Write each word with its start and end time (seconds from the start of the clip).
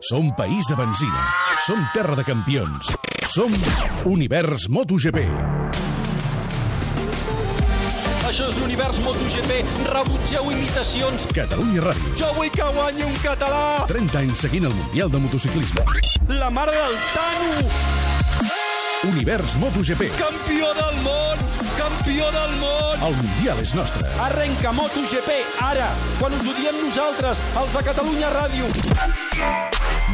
Som 0.00 0.34
país 0.34 0.64
de 0.66 0.76
benzina. 0.76 1.28
Som 1.66 1.76
terra 1.92 2.16
de 2.16 2.24
campions. 2.24 2.88
Som 3.28 3.52
Univers 4.08 4.70
MotoGP. 4.72 5.26
Això 8.24 8.46
és 8.48 8.56
l'univers 8.56 8.96
MotoGP. 9.04 9.58
Rebutgeu 9.92 10.48
imitacions. 10.54 11.26
Catalunya 11.36 11.84
Ràdio. 11.84 12.14
Jo 12.16 12.30
vull 12.32 12.48
que 12.48 12.64
guanyi 12.78 13.04
un 13.04 13.18
català. 13.20 13.84
30 13.92 14.22
anys 14.22 14.40
seguint 14.46 14.70
el 14.70 14.72
Mundial 14.72 15.12
de 15.12 15.20
Motociclisme. 15.20 15.84
La 16.32 16.48
mare 16.48 16.72
del 16.78 16.96
Tano. 17.12 17.68
Univers 19.10 19.58
MotoGP. 19.60 20.08
Campió 20.16 20.72
del 20.80 20.96
món. 21.04 21.44
Campió 21.76 22.30
del 22.38 22.56
món. 22.62 23.04
El 23.10 23.18
Mundial 23.20 23.60
és 23.60 23.76
nostre. 23.76 24.08
Arrenca 24.30 24.72
MotoGP 24.72 25.36
ara, 25.60 25.92
quan 26.16 26.32
us 26.40 26.48
ho 26.48 26.56
diem 26.56 26.80
nosaltres, 26.86 27.44
els 27.60 27.76
de 27.76 27.84
Catalunya 27.92 28.32
Ràdio. 28.38 28.72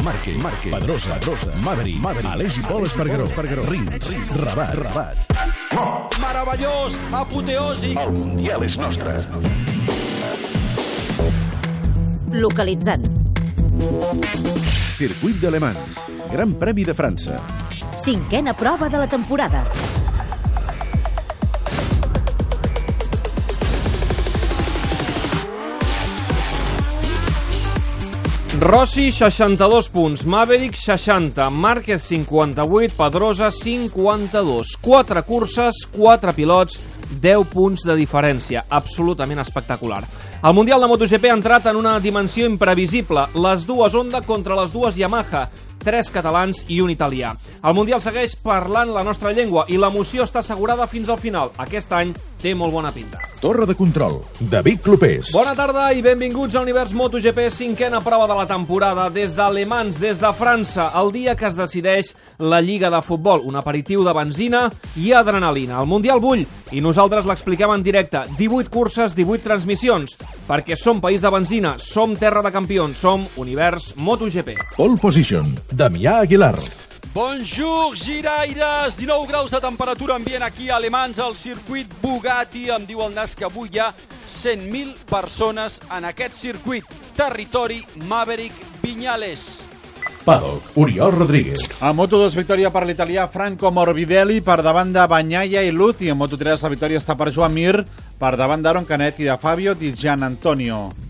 Marque, 0.02 0.36
Marque, 0.36 0.70
Pedrosa, 0.70 1.14
Pedrosa, 1.14 1.52
Maverick, 1.62 2.00
Maverick, 2.00 2.32
Aleix 2.32 2.58
i 2.58 2.62
Pol 2.62 2.84
Espargaró, 2.86 3.26
Espargaró, 3.26 3.64
Rins, 3.66 4.12
Rabat, 4.36 4.74
Rabat. 4.74 5.16
Meravellós, 6.20 6.96
apoteòsic. 7.12 7.96
El 8.00 8.12
Mundial 8.12 8.64
és 8.66 8.76
nostre. 8.78 9.16
Localitzant. 12.32 13.06
Circuit 14.96 15.40
de 15.40 15.50
Le 15.50 15.60
Mans, 15.60 16.02
Gran 16.32 16.54
Premi 16.60 16.84
de 16.84 16.94
França. 16.94 17.40
Cinquena 18.00 18.54
prova 18.54 18.88
de 18.88 18.98
la 18.98 19.08
temporada. 19.08 19.64
Rossi, 28.58 29.12
62 29.12 29.90
punts. 29.90 30.24
Maverick, 30.24 30.76
60. 30.76 31.50
Márquez, 31.50 32.02
58. 32.02 32.94
Pedrosa, 32.96 33.50
52. 33.50 34.76
4 34.80 35.24
curses, 35.24 35.86
4 35.90 36.32
pilots, 36.32 36.80
10 37.20 37.44
punts 37.52 37.84
de 37.84 37.96
diferència. 37.96 38.64
Absolutament 38.68 39.40
espectacular. 39.40 40.02
El 40.42 40.54
Mundial 40.54 40.80
de 40.80 40.88
MotoGP 40.88 41.30
ha 41.30 41.36
entrat 41.36 41.66
en 41.66 41.76
una 41.76 41.98
dimensió 42.00 42.46
imprevisible. 42.46 43.26
Les 43.34 43.66
dues 43.66 43.94
Honda 43.94 44.22
contra 44.22 44.56
les 44.56 44.72
dues 44.72 44.96
Yamaha 44.96 45.48
tres 45.86 46.10
catalans 46.10 46.64
i 46.66 46.80
un 46.82 46.90
italià. 46.90 47.30
El 47.62 47.74
Mundial 47.76 48.00
segueix 48.02 48.34
parlant 48.42 48.90
la 48.90 49.04
nostra 49.06 49.30
llengua 49.30 49.68
i 49.70 49.78
l'emoció 49.78 50.24
està 50.26 50.42
assegurada 50.42 50.88
fins 50.90 51.12
al 51.12 51.20
final. 51.22 51.52
Aquest 51.62 51.92
any 51.94 52.10
té 52.46 52.54
molt 52.54 52.74
bona 52.74 52.92
pinta. 52.94 53.18
Torre 53.40 53.66
de 53.66 53.74
control, 53.74 54.20
David 54.38 54.82
Clopés. 54.84 55.32
Bona 55.34 55.54
tarda 55.58 55.88
i 55.94 56.02
benvinguts 56.04 56.54
a 56.54 56.62
Univers 56.62 56.92
MotoGP, 56.94 57.48
cinquena 57.50 58.00
prova 58.04 58.28
de 58.30 58.36
la 58.38 58.46
temporada, 58.46 59.08
des 59.10 59.34
de 59.36 59.48
Le 59.52 59.66
Mans, 59.66 59.98
des 60.00 60.20
de 60.22 60.30
França, 60.36 60.88
el 61.00 61.10
dia 61.14 61.34
que 61.36 61.48
es 61.48 61.58
decideix 61.58 62.12
la 62.38 62.60
Lliga 62.62 62.90
de 62.92 63.02
Futbol, 63.02 63.42
un 63.44 63.58
aperitiu 63.58 64.04
de 64.06 64.14
benzina 64.14 64.66
i 65.02 65.10
adrenalina. 65.12 65.80
El 65.82 65.90
Mundial 65.90 66.22
bull 66.22 66.46
i 66.70 66.82
nosaltres 66.84 67.26
l'expliquem 67.26 67.74
en 67.74 67.82
directe. 67.82 68.22
18 68.38 68.70
curses, 68.70 69.16
18 69.18 69.42
transmissions, 69.42 70.16
perquè 70.46 70.78
som 70.78 71.02
país 71.02 71.24
de 71.24 71.32
benzina, 71.34 71.76
som 71.82 72.14
terra 72.16 72.44
de 72.46 72.54
campions, 72.54 72.96
som 72.96 73.26
Univers 73.36 73.94
MotoGP. 73.96 74.54
Pole 74.76 75.02
Position, 75.02 75.56
Damià 75.72 76.20
Aguilar. 76.22 76.56
Bonjour, 77.16 77.96
giraires! 77.96 78.94
19 78.94 79.26
graus 79.26 79.50
de 79.50 79.58
temperatura 79.58 80.16
ambient 80.16 80.42
aquí 80.42 80.68
a 80.68 80.76
Alemans, 80.76 81.18
al 81.18 81.34
circuit 81.34 81.88
Bugatti. 82.02 82.66
Em 82.68 82.84
diu 82.84 83.00
el 83.00 83.14
Nas 83.16 83.32
que 83.32 83.46
avui 83.48 83.70
hi 83.72 83.80
ha 83.80 83.86
100.000 84.28 84.92
persones 85.08 85.78
en 85.96 86.04
aquest 86.04 86.36
circuit. 86.36 86.84
Territori 87.16 87.80
Maverick 88.04 88.52
Viñales. 88.82 89.62
Paddock, 90.26 90.76
Oriol 90.76 91.16
Rodríguez. 91.16 91.64
A 91.80 91.94
Moto2, 91.96 92.36
victòria 92.36 92.68
per 92.68 92.84
l'italià 92.84 93.24
Franco 93.32 93.72
Morbidelli 93.72 94.42
per 94.44 94.60
davant 94.60 94.92
de 94.92 95.08
Bagnaia 95.08 95.64
i 95.64 95.72
Luti. 95.72 96.12
A 96.12 96.20
Moto3, 96.20 96.60
la 96.68 96.74
victòria 96.76 97.00
està 97.00 97.16
per 97.16 97.32
Joan 97.32 97.56
Mir 97.56 97.80
per 98.20 98.36
davant 98.36 98.60
d'Aaron 98.60 98.84
Canet 98.84 99.24
i 99.24 99.32
de 99.32 99.40
Fabio 99.40 99.72
Di 99.72 99.96
Gian 99.96 100.20
Antonio. 100.20 101.05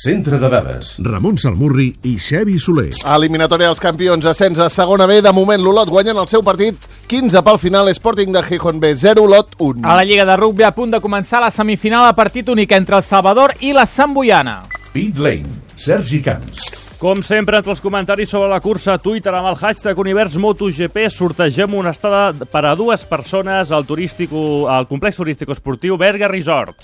Centre 0.00 0.38
de 0.38 0.48
dades. 0.48 0.94
Ramon 1.04 1.36
Salmurri 1.36 1.90
i 2.08 2.14
Xevi 2.16 2.54
Soler. 2.56 2.88
Eliminatòria 3.04 3.68
dels 3.68 3.82
campions, 3.84 4.24
ascens 4.24 4.56
a 4.56 4.70
segona 4.72 5.04
B. 5.04 5.18
De 5.20 5.32
moment, 5.36 5.60
l'Olot 5.60 5.90
guanyen 5.92 6.16
el 6.16 6.28
seu 6.30 6.40
partit 6.40 6.86
15 7.10 7.42
pel 7.44 7.58
final, 7.60 7.90
Sporting 7.92 8.32
de 8.32 8.40
Gijón 8.46 8.80
B, 8.80 8.94
0, 8.96 9.26
Olot 9.28 9.52
1. 9.58 9.84
A 9.84 9.98
la 9.98 10.06
Lliga 10.08 10.24
de 10.24 10.38
Rugby 10.40 10.64
a 10.64 10.72
punt 10.72 10.94
de 10.96 11.02
començar 11.04 11.42
la 11.44 11.50
semifinal 11.52 12.06
a 12.08 12.14
partit 12.16 12.48
únic 12.48 12.72
entre 12.72 12.96
el 12.96 13.04
Salvador 13.04 13.52
i 13.60 13.74
la 13.76 13.84
Samboiana. 13.84 14.62
Pit 14.94 15.20
Lane, 15.20 15.60
Sergi 15.76 16.22
Camps. 16.24 16.70
Com 16.96 17.20
sempre, 17.20 17.60
entre 17.60 17.76
els 17.76 17.84
comentaris 17.84 18.32
sobre 18.32 18.48
la 18.48 18.62
cursa 18.64 18.96
a 18.96 19.00
Twitter 19.04 19.34
amb 19.36 19.52
el 19.52 19.60
hashtag 19.60 20.00
Univers 20.00 20.38
MotoGP 20.40 21.10
sortegem 21.12 21.76
una 21.76 21.92
estada 21.92 22.32
per 22.32 22.64
a 22.64 22.72
dues 22.76 23.04
persones 23.04 23.68
al, 23.68 23.84
turístico, 23.84 24.64
al 24.68 24.88
complex 24.88 25.20
turístic 25.20 25.52
esportiu 25.52 26.00
Berga 26.00 26.28
Resort. 26.28 26.80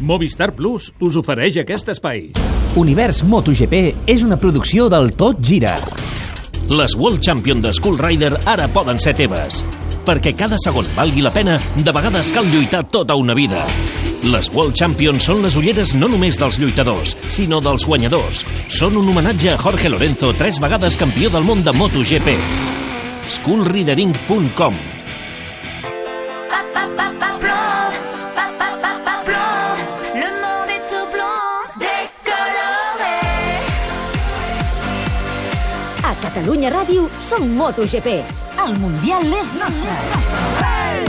Movistar 0.00 0.52
Plus 0.54 0.92
us 1.02 1.16
ofereix 1.18 1.58
aquest 1.58 1.88
espai. 1.90 2.28
Univers 2.78 3.24
MotoGP 3.26 3.80
és 4.06 4.22
una 4.22 4.38
producció 4.38 4.86
del 4.92 5.10
Tot 5.18 5.40
Gira. 5.42 5.74
Les 6.70 6.94
World 6.94 7.24
Champion 7.24 7.62
de 7.64 7.72
Skull 7.74 7.98
Rider 7.98 8.34
ara 8.46 8.68
poden 8.70 9.00
ser 9.02 9.16
teves. 9.18 9.62
Perquè 10.06 10.34
cada 10.38 10.58
segon 10.62 10.86
valgui 10.96 11.24
la 11.24 11.32
pena, 11.34 11.58
de 11.76 11.92
vegades 11.92 12.30
cal 12.32 12.46
lluitar 12.48 12.84
tota 12.92 13.16
una 13.18 13.34
vida. 13.34 13.64
Les 14.22 14.50
World 14.54 14.76
Champions 14.78 15.26
són 15.28 15.42
les 15.42 15.56
ulleres 15.58 15.94
no 15.96 16.08
només 16.10 16.38
dels 16.38 16.58
lluitadors, 16.62 17.16
sinó 17.28 17.58
dels 17.64 17.86
guanyadors. 17.86 18.44
Són 18.68 18.96
un 19.00 19.10
homenatge 19.10 19.50
a 19.54 19.58
Jorge 19.58 19.90
Lorenzo, 19.90 20.32
tres 20.38 20.60
vegades 20.62 20.96
campió 21.00 21.30
del 21.34 21.46
món 21.48 21.64
de 21.66 21.74
MotoGP. 21.74 22.38
Skullridering.com 23.28 24.97
Catalunya 36.38 36.70
Ràdio 36.70 37.08
som 37.18 37.42
MotoGP. 37.58 38.12
El 38.62 38.76
Mundial 38.78 39.24
és 39.34 39.48
nostre. 39.58 39.94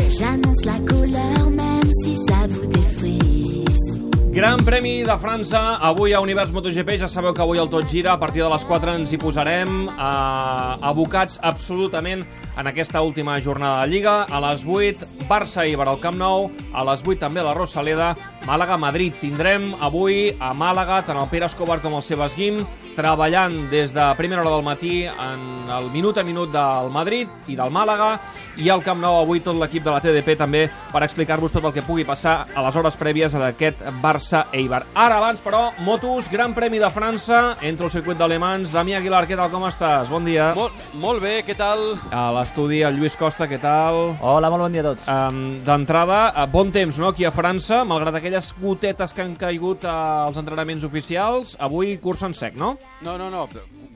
J'annonce 0.09 0.65
la 0.65 0.79
couleur 0.89 1.51
même 1.53 1.85
si 2.01 2.15
ça 2.25 2.47
vous 2.49 2.65
défrise. 2.65 4.01
Gran 4.33 4.57
Premi 4.65 5.03
de 5.03 5.17
França, 5.21 5.75
avui 5.75 6.15
a 6.17 6.21
Univers 6.21 6.49
MotoGP, 6.49 6.97
ja 6.97 7.07
sabeu 7.07 7.35
que 7.37 7.43
avui 7.45 7.61
el 7.61 7.69
tot 7.69 7.85
gira, 7.85 8.13
a 8.13 8.17
partir 8.17 8.41
de 8.41 8.49
les 8.49 8.65
4 8.65 8.95
ens 8.97 9.13
hi 9.13 9.21
posarem 9.21 9.85
eh, 9.85 10.89
abocats 10.89 11.37
absolutament 11.43 12.25
en 12.57 12.67
aquesta 12.67 13.03
última 13.05 13.37
jornada 13.39 13.85
de 13.85 13.93
Lliga. 13.93 14.23
A 14.25 14.41
les 14.49 14.65
8, 14.65 15.27
Barça-Iber 15.29 15.91
al 15.91 16.01
Camp 16.01 16.17
Nou, 16.17 16.49
a 16.73 16.87
les 16.89 17.05
8 17.05 17.21
també 17.21 17.45
la 17.45 17.53
Rosaleda, 17.53 18.15
Màlaga-Madrid. 18.47 19.19
Tindrem 19.19 19.73
avui 19.79 20.33
a 20.39 20.53
Màlaga 20.53 21.01
tant 21.07 21.17
el 21.19 21.29
Pere 21.31 21.47
Escobar 21.49 21.79
com 21.83 21.95
el 21.97 22.03
Sebasguim 22.05 22.61
treballant 22.95 23.69
des 23.71 23.93
de 23.95 24.05
primera 24.17 24.41
hora 24.41 24.55
del 24.55 24.65
matí 24.65 25.05
en 25.07 25.69
el 25.69 25.89
minut 25.93 26.17
a 26.17 26.23
minut 26.23 26.51
del 26.51 26.89
Madrid 26.91 27.29
i 27.47 27.55
del 27.55 27.71
Màlaga 27.71 28.17
i 28.57 28.69
al 28.69 28.83
Camp 28.83 28.99
Nou 28.99 29.19
avui 29.21 29.39
tot 29.43 29.55
l'equip 29.59 29.83
de 29.85 29.91
la 29.93 30.01
TDP 30.03 30.35
també 30.39 30.65
per 30.91 31.03
explicar-vos 31.05 31.53
tot 31.53 31.65
el 31.65 31.73
que 31.75 31.83
pugui 31.85 32.05
passar 32.07 32.47
a 32.53 32.63
les 32.65 32.75
hores 32.75 32.97
prèvies 32.99 33.35
a 33.35 33.43
aquest 33.49 33.83
Barça-Eibar. 34.03 34.83
Ara 34.95 35.19
abans, 35.19 35.41
però, 35.43 35.69
motos, 35.85 36.29
Gran 36.31 36.53
Premi 36.53 36.79
de 36.81 36.89
França, 36.91 37.57
entre 37.61 37.87
el 37.87 37.93
circuit 37.93 38.17
d'Alemans. 38.19 38.73
Damià 38.73 38.99
Aguilar, 38.99 39.25
què 39.29 39.37
tal, 39.39 39.51
com 39.53 39.65
estàs? 39.69 40.11
Bon 40.11 40.25
dia. 40.25 40.51
Molt, 40.57 40.75
molt 40.99 41.23
bé, 41.23 41.39
què 41.47 41.55
tal? 41.57 41.95
A 42.11 42.29
l'estudi, 42.35 42.81
el 42.85 42.99
Lluís 42.99 43.15
Costa, 43.19 43.47
què 43.49 43.59
tal? 43.61 44.15
Hola, 44.19 44.51
molt 44.51 44.67
bon 44.67 44.75
dia 44.75 44.83
a 44.83 44.89
tots. 44.91 45.07
Um, 45.09 45.59
D'entrada, 45.65 46.19
eh, 46.35 46.47
bon 46.51 46.73
temps, 46.75 46.99
no?, 46.99 47.13
aquí 47.13 47.25
a 47.25 47.33
França, 47.35 47.83
malgrat 47.87 48.19
aquelles 48.29 48.53
gotetes 48.61 49.13
que 49.13 49.23
han 49.23 49.33
caigut 49.33 49.85
als 49.89 50.37
entrenaments 50.37 50.83
oficials, 50.85 51.55
avui 51.57 51.95
cursa 51.97 52.27
en 52.29 52.35
sec, 52.37 52.53
no? 52.53 52.75
No, 53.01 53.17
no, 53.17 53.29
no, 53.33 53.47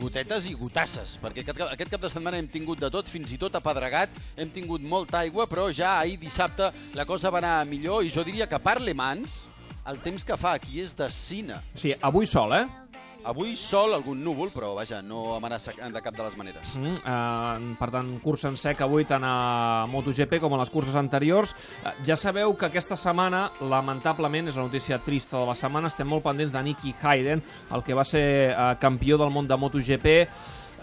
gotetes 0.01 0.47
i 0.49 0.55
gotasses, 0.57 1.19
perquè 1.21 1.43
aquest, 1.43 1.61
aquest 1.67 1.91
cap 1.93 2.01
de 2.01 2.09
setmana 2.09 2.39
hem 2.41 2.49
tingut 2.49 2.81
de 2.81 2.89
tot, 2.89 3.05
fins 3.05 3.29
i 3.35 3.37
tot 3.37 3.53
apedregat, 3.59 4.15
hem 4.33 4.49
tingut 4.49 4.81
molta 4.81 5.21
aigua, 5.21 5.45
però 5.45 5.69
ja 5.69 5.99
ahir 5.99 6.17
dissabte 6.17 6.71
la 6.97 7.05
cosa 7.05 7.29
va 7.29 7.43
anar 7.43 7.59
millor 7.69 8.01
i 8.01 8.09
jo 8.09 8.25
diria 8.25 8.49
que 8.49 8.57
per 8.57 8.79
Mans 8.93 9.43
el 9.85 9.99
temps 10.01 10.23
que 10.25 10.37
fa 10.37 10.55
aquí 10.57 10.81
és 10.81 10.95
de 10.97 11.11
cine. 11.11 11.59
Sí, 11.75 11.93
avui 12.01 12.25
sol, 12.25 12.53
eh? 12.57 12.82
Avui 13.23 13.55
sol, 13.55 13.93
algun 13.95 14.19
núvol, 14.19 14.49
però 14.51 14.73
vaja, 14.75 14.99
no 15.01 15.37
amenaça 15.37 15.71
de 15.71 16.01
cap 16.03 16.15
de 16.15 16.23
les 16.25 16.35
maneres. 16.35 16.73
Mm, 16.75 16.97
eh, 16.99 17.75
per 17.79 17.89
tant, 17.93 18.09
cursa 18.23 18.49
en 18.51 18.57
sec 18.59 18.81
avui 18.83 19.05
tant 19.07 19.23
a 19.23 19.85
MotoGP 19.87 20.41
com 20.43 20.53
a 20.53 20.59
les 20.59 20.69
curses 20.69 20.95
anteriors. 20.99 21.55
Eh, 21.83 21.93
ja 22.03 22.17
sabeu 22.19 22.55
que 22.57 22.67
aquesta 22.67 22.97
setmana, 22.99 23.45
lamentablement, 23.61 24.49
és 24.49 24.57
la 24.59 24.67
notícia 24.67 24.99
trista 24.99 25.39
de 25.39 25.45
la 25.45 25.55
setmana, 25.55 25.87
estem 25.87 26.07
molt 26.07 26.23
pendents 26.23 26.51
de 26.51 26.63
Nicky 26.63 26.95
Hayden, 27.01 27.43
el 27.71 27.83
que 27.83 27.93
va 27.93 28.03
ser 28.03 28.25
eh, 28.51 28.75
campió 28.79 29.17
del 29.17 29.31
món 29.31 29.47
de 29.47 29.57
MotoGP, 29.57 30.05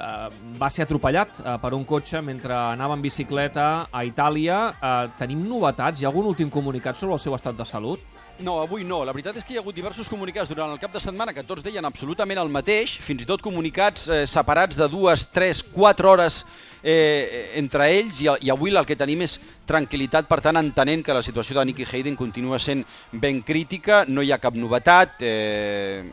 eh, 0.01 0.29
va 0.61 0.71
ser 0.71 0.87
atropellat 0.87 1.43
eh, 1.45 1.59
per 1.61 1.75
un 1.77 1.85
cotxe 1.85 2.23
mentre 2.25 2.57
anava 2.57 2.97
en 2.97 3.05
bicicleta 3.05 3.89
a 3.93 4.05
Itàlia. 4.09 4.63
Eh, 4.81 5.13
tenim 5.21 5.45
novetats? 5.45 6.01
Hi 6.01 6.09
ha 6.09 6.11
algun 6.13 6.33
últim 6.33 6.51
comunicat 6.51 6.97
sobre 6.97 7.19
el 7.19 7.21
seu 7.21 7.37
estat 7.37 7.59
de 7.59 7.69
salut? 7.69 8.01
No, 8.41 8.61
avui 8.63 8.85
no. 8.89 9.03
La 9.05 9.13
veritat 9.13 9.37
és 9.37 9.45
que 9.45 9.53
hi 9.53 9.59
ha 9.59 9.61
hagut 9.61 9.77
diversos 9.77 10.09
comunicats 10.09 10.49
durant 10.49 10.71
el 10.73 10.81
cap 10.81 10.95
de 10.95 11.01
setmana 11.03 11.35
que 11.37 11.45
tots 11.45 11.65
deien 11.65 11.85
absolutament 11.85 12.41
el 12.41 12.49
mateix, 12.53 12.95
fins 13.05 13.25
i 13.25 13.29
tot 13.29 13.43
comunicats 13.45 14.07
eh, 14.09 14.23
separats 14.29 14.79
de 14.81 14.89
dues, 14.89 15.27
tres, 15.35 15.61
quatre 15.75 16.09
hores 16.09 16.41
eh, 16.81 17.51
entre 17.61 17.91
ells, 17.99 18.23
i, 18.25 18.31
i 18.47 18.53
avui 18.53 18.73
el 18.73 18.89
que 18.89 18.97
tenim 18.97 19.27
és 19.27 19.37
tranquil·litat, 19.69 20.29
per 20.31 20.41
tant, 20.41 20.57
entenent 20.57 21.05
que 21.05 21.17
la 21.17 21.25
situació 21.27 21.59
de 21.59 21.67
Nicky 21.69 21.85
Hayden 21.85 22.17
continua 22.17 22.59
sent 22.59 22.87
ben 23.13 23.43
crítica, 23.45 24.07
no 24.09 24.25
hi 24.25 24.33
ha 24.33 24.41
cap 24.41 24.57
novetat, 24.57 25.21
eh, 25.21 26.05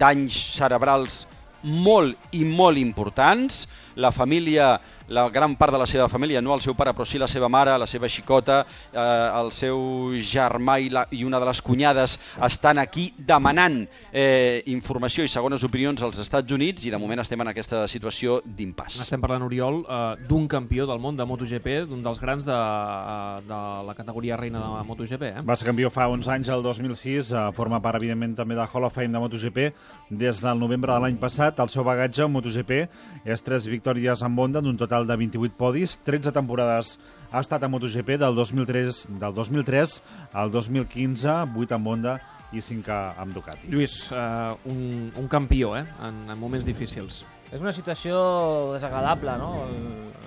danys 0.00 0.36
cerebrals 0.58 1.24
molt 1.62 2.32
i 2.36 2.44
molt 2.44 2.80
importants, 2.80 3.66
la 3.96 4.12
família 4.12 4.74
la 5.10 5.28
gran 5.28 5.56
part 5.56 5.72
de 5.74 5.78
la 5.78 5.86
seva 5.90 6.08
família, 6.08 6.40
no 6.40 6.54
el 6.54 6.62
seu 6.62 6.76
pare, 6.78 6.94
però 6.94 7.04
sí 7.04 7.18
la 7.18 7.28
seva 7.28 7.48
mare, 7.50 7.74
la 7.78 7.86
seva 7.90 8.08
xicota, 8.08 8.60
eh, 8.92 9.00
el 9.40 9.50
seu 9.52 10.14
germà 10.22 10.78
i, 10.78 10.88
la, 10.94 11.02
i 11.10 11.24
una 11.26 11.40
de 11.42 11.48
les 11.48 11.60
cunyades 11.66 12.16
estan 12.46 12.78
aquí 12.78 13.08
demanant 13.18 13.82
eh, 14.12 14.62
informació 14.70 15.26
i 15.26 15.32
segones 15.32 15.66
opinions 15.66 16.04
als 16.06 16.20
Estats 16.22 16.54
Units 16.54 16.86
i 16.86 16.92
de 16.94 17.00
moment 17.02 17.20
estem 17.20 17.42
en 17.42 17.50
aquesta 17.50 17.82
situació 17.90 18.38
d'impàs. 18.44 19.00
Estem 19.02 19.20
parlant, 19.22 19.42
Oriol, 19.48 19.82
eh, 19.82 20.28
d'un 20.30 20.46
campió 20.50 20.86
del 20.86 21.02
món 21.02 21.18
de 21.18 21.26
MotoGP, 21.26 21.90
d'un 21.90 22.06
dels 22.06 22.22
grans 22.22 22.46
de, 22.46 22.54
eh, 22.54 23.42
de 23.50 23.60
la 23.90 23.96
categoria 23.98 24.38
reina 24.38 24.62
de 24.62 24.86
MotoGP. 24.86 25.26
Eh? 25.32 25.44
Va 25.46 25.58
ser 25.58 25.66
campió 25.72 25.90
fa 25.90 26.06
uns 26.08 26.30
anys, 26.30 26.52
el 26.54 26.62
2006, 26.62 27.34
eh, 27.34 27.44
forma 27.58 27.82
part, 27.82 27.98
evidentment, 27.98 28.38
també 28.38 28.54
de 28.54 28.68
Hall 28.70 28.86
of 28.86 28.94
Fame 28.94 29.10
de 29.10 29.24
MotoGP. 29.26 29.72
Des 30.22 30.40
del 30.40 30.62
novembre 30.62 30.94
de 30.94 31.02
l'any 31.02 31.18
passat, 31.18 31.58
el 31.58 31.68
seu 31.68 31.82
bagatge 31.82 32.22
en 32.22 32.32
MotoGP 32.32 32.86
és 33.26 33.42
tres 33.42 33.66
victòries 33.66 34.22
en 34.22 34.38
Honda, 34.38 34.62
d'un 34.62 34.78
total 34.78 34.99
de 35.08 35.16
28 35.16 35.56
podis, 35.56 35.96
13 36.04 36.32
temporades 36.32 36.98
ha 37.30 37.40
estat 37.40 37.62
a 37.62 37.70
MotoGP 37.70 38.18
del 38.20 38.34
2003, 38.34 39.06
del 39.20 39.34
2003 39.34 39.96
al 40.32 40.50
2015, 40.50 41.36
8 41.56 41.76
amb 41.78 41.90
Honda 41.92 42.16
i 42.52 42.60
5 42.64 42.96
amb 43.22 43.34
Ducati. 43.34 43.70
Lluís, 43.70 44.10
eh, 44.12 44.70
un, 44.70 45.12
un 45.16 45.28
campió 45.28 45.76
eh, 45.78 45.84
en, 46.02 46.24
en 46.30 46.38
moments 46.38 46.66
difícils. 46.66 47.24
És 47.50 47.62
una 47.62 47.72
situació 47.74 48.18
desagradable, 48.74 49.36
no? 49.38 49.52
El, 49.66 49.78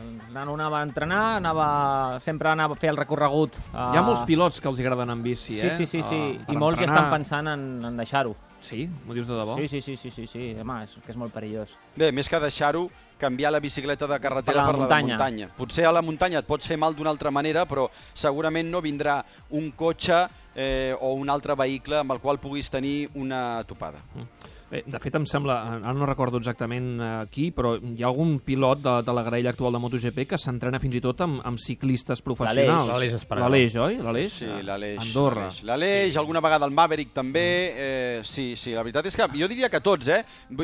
el 0.03 0.33
nano 0.35 0.55
anava 0.57 0.81
a 0.81 0.87
entrenar, 0.87 1.21
anava, 1.37 1.67
sempre 2.23 2.51
anava 2.51 2.75
a 2.75 2.79
fer 2.79 2.91
el 2.91 2.99
recorregut. 2.99 3.59
Uh... 3.71 3.91
Hi 3.93 3.99
ha 3.99 4.05
molts 4.05 4.25
pilots 4.27 4.59
que 4.59 4.71
els 4.71 4.81
agraden 4.83 5.13
en 5.13 5.21
bici, 5.23 5.53
sí, 5.53 5.67
eh? 5.67 5.71
Sí, 5.71 5.87
sí, 5.87 6.03
sí, 6.03 6.21
Uh, 6.33 6.51
i 6.51 6.57
molts 6.59 6.81
ja 6.81 6.87
estan 6.89 7.11
pensant 7.11 7.47
en, 7.51 7.63
en 7.87 7.99
deixar-ho. 7.99 8.35
Sí? 8.63 8.85
M'ho 9.05 9.13
dius 9.13 9.27
de 9.27 9.35
debò? 9.35 9.57
Sí, 9.59 9.67
sí, 9.67 9.81
sí, 9.83 9.97
sí, 9.99 10.09
sí, 10.11 10.25
sí. 10.27 10.43
Home, 10.61 10.77
és 10.85 10.93
que 11.03 11.11
és 11.11 11.17
molt 11.19 11.33
perillós. 11.35 11.73
Bé, 11.99 12.13
més 12.15 12.29
que 12.31 12.39
deixar-ho, 12.39 12.85
canviar 13.19 13.51
la 13.51 13.59
bicicleta 13.63 14.07
de 14.07 14.19
carretera 14.23 14.53
Per 14.53 14.61
la 14.61 14.65
per 14.71 14.73
la 14.73 14.79
muntanya. 14.85 15.03
de 15.03 15.11
muntanya. 15.17 15.49
Potser 15.57 15.85
a 15.85 15.91
la 15.91 16.01
muntanya 16.01 16.39
et 16.39 16.47
pots 16.47 16.67
fer 16.67 16.77
mal 16.79 16.95
d'una 16.95 17.11
altra 17.11 17.31
manera, 17.31 17.65
però 17.67 17.89
segurament 18.13 18.71
no 18.71 18.81
vindrà 18.81 19.17
un 19.51 19.71
cotxe 19.75 20.27
eh, 20.55 20.95
o 21.01 21.13
un 21.19 21.29
altre 21.29 21.55
vehicle 21.55 21.99
amb 21.99 22.11
el 22.15 22.19
qual 22.23 22.39
puguis 22.39 22.69
tenir 22.69 23.09
una 23.15 23.63
topada. 23.67 23.99
Bé, 24.62 24.62
de 24.87 24.99
fet, 24.99 25.15
em 25.19 25.25
sembla, 25.29 25.55
ara 25.77 25.93
no 25.93 26.05
recordo 26.09 26.39
exactament 26.41 26.87
eh, 26.99 27.09
qui, 27.31 27.51
però 27.53 27.75
hi 27.77 28.01
ha 28.03 28.07
algun 28.09 28.39
pilot 28.43 28.81
de, 28.81 28.93
de 29.05 29.13
la 29.13 29.23
graella 29.23 29.51
actual 29.53 29.73
de 29.75 29.79
MotoGP 29.83 30.25
que 30.31 30.37
s'entrena 30.41 30.79
fins 30.81 30.95
i 30.97 31.01
tot 31.03 31.21
amb, 31.21 31.41
amb 31.45 31.59
ciclistes 31.61 32.21
professionals. 32.25 32.89
L'Aleix 33.29 33.75
oi? 33.77 33.97
L'Aleix? 34.01 34.33
Sí, 34.41 34.47
l'Aleix. 34.65 34.97
Andorra. 35.03 35.47
l'Aleix. 35.49 35.61
L'Aleix, 35.69 36.17
alguna 36.17 36.41
vegada 36.41 36.65
el 36.65 36.71
Maverick 36.73 37.13
també. 37.13 37.45
Eh, 37.75 38.21
sí, 38.23 38.55
sí, 38.57 38.73
la 38.73 38.81
veritat 38.83 39.05
és 39.11 39.15
que 39.19 39.27
jo 39.37 39.47
diria 39.51 39.69
que 39.69 39.81
tots, 39.81 40.07
eh? 40.07 40.23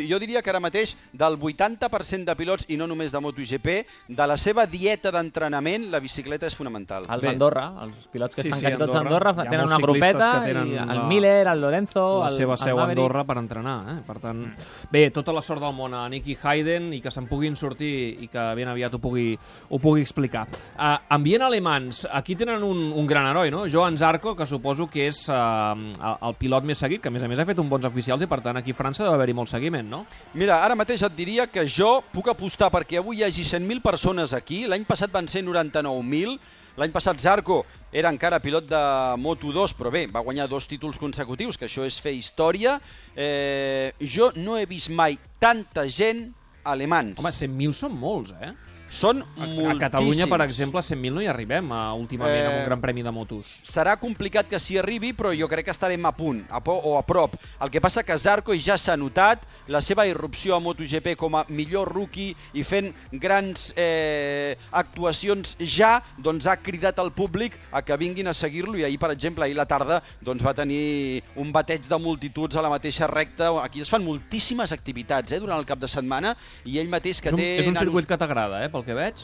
Jo 0.10 0.20
diria 0.20 0.42
que 0.42 0.50
ara 0.50 0.60
mateix 0.60 0.96
del 1.14 1.38
80% 1.40 2.26
de 2.26 2.36
pilots, 2.40 2.66
i 2.70 2.78
no 2.78 2.88
només 2.88 3.12
de 3.12 3.20
MotoGP, 3.22 3.76
de 4.10 4.28
la 4.28 4.38
seva 4.38 4.66
dieta 4.66 5.12
d'entrenament, 5.12 5.90
la 5.92 6.00
bicicleta 6.00 6.48
és 6.48 6.56
fonamental. 6.56 7.06
Els 7.10 7.24
d'Andorra, 7.24 7.68
els 7.86 8.08
pilots 8.12 8.36
que 8.36 8.44
Sí, 8.44 8.50
estan 8.50 8.60
sí, 8.60 8.66
quasi 8.66 8.78
tots 8.80 8.96
a 8.96 9.00
Andorra. 9.04 9.34
Tenen 9.44 9.66
una 9.68 9.78
grupeta, 9.78 10.30
tenen 10.46 10.74
i 10.74 10.78
el 10.80 10.88
la- 10.96 11.04
Miller, 11.10 11.48
el 11.48 11.62
Lorenzo, 11.62 12.20
la 12.24 12.28
el, 12.30 12.36
seva 12.38 12.54
el 12.54 12.60
seu 12.64 12.78
a 12.78 12.82
Maverick. 12.84 13.00
Andorra 13.06 13.24
per 13.26 13.38
entrenar, 13.38 13.78
eh? 13.90 13.99
Per 14.06 14.18
tant, 14.22 14.44
bé, 14.92 15.08
tota 15.16 15.34
la 15.36 15.44
sort 15.46 15.62
del 15.64 15.76
món 15.76 15.94
a 15.98 16.06
Nicky 16.12 16.38
Hayden 16.42 16.92
i 16.96 17.02
que 17.04 17.12
se'n 17.14 17.28
puguin 17.30 17.56
sortir 17.60 17.92
i 18.26 18.30
que 18.32 18.46
ben 18.58 18.72
aviat 18.72 18.96
ho 18.96 19.02
pugui, 19.02 19.34
ho 19.70 19.80
pugui 19.82 20.04
explicar. 20.06 20.46
Uh, 20.76 20.98
ambient 21.16 21.46
alemans, 21.46 22.06
aquí 22.12 22.36
tenen 22.40 22.64
un, 22.66 22.90
un 22.96 23.10
gran 23.10 23.30
heroi, 23.30 23.52
no? 23.54 23.66
Joan 23.70 23.98
Zarco, 23.98 24.36
que 24.36 24.48
suposo 24.50 24.88
que 24.92 25.08
és 25.10 25.22
uh, 25.30 25.76
el 26.16 26.38
pilot 26.40 26.68
més 26.68 26.82
seguit, 26.82 27.02
que 27.04 27.12
a 27.12 27.14
més 27.14 27.24
a 27.24 27.32
més 27.32 27.40
ha 27.40 27.48
fet 27.50 27.60
un 27.62 27.70
bons 27.70 27.86
oficials 27.90 28.24
i 28.26 28.30
per 28.32 28.42
tant 28.46 28.60
aquí 28.60 28.76
a 28.76 28.80
França 28.80 29.06
deu 29.06 29.14
haver-hi 29.14 29.36
molt 29.38 29.52
seguiment, 29.52 29.90
no? 29.90 30.04
Mira, 30.34 30.62
ara 30.66 30.78
mateix 30.80 31.04
et 31.06 31.18
diria 31.18 31.48
que 31.52 31.66
jo 31.68 32.00
puc 32.14 32.32
apostar 32.32 32.72
perquè 32.74 33.00
avui 33.00 33.20
hi 33.20 33.28
hagi 33.28 33.44
100.000 33.44 33.84
persones 33.84 34.34
aquí. 34.34 34.66
L'any 34.70 34.86
passat 34.88 35.12
van 35.14 35.28
ser 35.28 35.44
99.000. 35.46 36.38
L'any 36.78 36.94
passat 36.94 37.20
Zarco 37.22 37.64
era 37.92 38.12
encara 38.14 38.40
pilot 38.44 38.68
de 38.70 38.82
Moto2, 39.22 39.74
però 39.78 39.92
bé, 39.94 40.06
va 40.12 40.24
guanyar 40.26 40.50
dos 40.52 40.68
títols 40.70 41.00
consecutius, 41.02 41.58
que 41.58 41.66
això 41.70 41.86
és 41.88 41.98
fer 42.04 42.14
història. 42.18 42.78
Eh, 43.16 43.92
jo 44.00 44.30
no 44.38 44.58
he 44.60 44.68
vist 44.70 44.92
mai 44.94 45.18
tanta 45.42 45.88
gent 45.90 46.28
alemans. 46.70 47.18
Home, 47.20 47.34
100.000 47.34 47.78
són 47.78 47.96
molts, 47.98 48.36
eh? 48.38 48.54
Són 48.90 49.22
A, 49.22 49.46
moltíssims. 49.46 49.76
a 49.76 49.80
Catalunya, 49.80 50.28
per 50.28 50.42
exemple, 50.42 50.80
a 50.80 50.84
100.000 50.84 51.14
no 51.14 51.22
hi 51.22 51.28
arribem 51.30 51.70
uh, 51.72 51.94
últimament 51.94 52.40
Eh, 52.40 52.48
amb 52.48 52.60
un 52.62 52.66
gran 52.66 52.82
premi 52.82 53.04
de 53.06 53.12
motos. 53.12 53.60
Serà 53.64 53.96
complicat 54.02 54.48
que 54.50 54.60
s'hi 54.60 54.78
arribi, 54.82 55.12
però 55.14 55.30
jo 55.38 55.48
crec 55.48 55.66
que 55.66 55.72
estarem 55.76 56.06
a 56.06 56.12
punt, 56.16 56.44
a 56.50 56.60
po 56.60 56.74
o 56.74 56.98
a 56.98 57.04
prop. 57.06 57.36
El 57.62 57.70
que 57.70 57.82
passa 57.82 58.04
que 58.04 58.18
Zarco 58.18 58.56
ja 58.58 58.78
s'ha 58.78 58.96
notat 58.98 59.44
la 59.68 59.82
seva 59.82 60.08
irrupció 60.10 60.56
a 60.56 60.60
MotoGP 60.60 61.16
com 61.16 61.36
a 61.36 61.46
millor 61.50 61.92
rookie 61.94 62.36
i 62.54 62.64
fent 62.64 62.90
grans 63.12 63.74
eh, 63.78 64.58
actuacions 64.72 65.56
ja, 65.60 66.00
doncs 66.18 66.48
ha 66.50 66.58
cridat 66.58 67.00
al 67.00 67.12
públic 67.12 67.56
a 67.72 67.82
que 67.86 67.98
vinguin 67.98 68.28
a 68.28 68.34
seguir-lo 68.34 68.78
i 68.78 68.84
ahir, 68.88 68.98
per 69.00 69.12
exemple, 69.14 69.46
ahir 69.46 69.56
a 69.58 69.62
la 69.62 69.68
tarda 69.70 70.02
doncs 70.22 70.44
va 70.46 70.54
tenir 70.58 71.22
un 71.38 71.52
bateig 71.54 71.86
de 71.88 71.98
multituds 72.02 72.58
a 72.58 72.62
la 72.66 72.70
mateixa 72.74 73.08
recta. 73.08 73.52
Aquí 73.64 73.82
es 73.82 73.90
fan 73.90 74.04
moltíssimes 74.06 74.72
activitats 74.74 75.32
eh, 75.32 75.40
durant 75.40 75.60
el 75.60 75.66
cap 75.70 75.80
de 75.80 75.88
setmana 75.88 76.36
i 76.66 76.80
ell 76.82 76.90
mateix 76.90 77.22
que 77.22 77.30
És 77.30 77.34
un, 77.38 77.40
té... 77.40 77.50
és 77.60 77.68
un 77.68 77.74
nanos- 77.78 77.86
circuit 77.90 78.08
que 78.10 78.18
t'agrada, 78.18 78.64
eh, 78.66 78.70
pel 78.70 78.79
que 78.86 78.94
veig. 78.98 79.16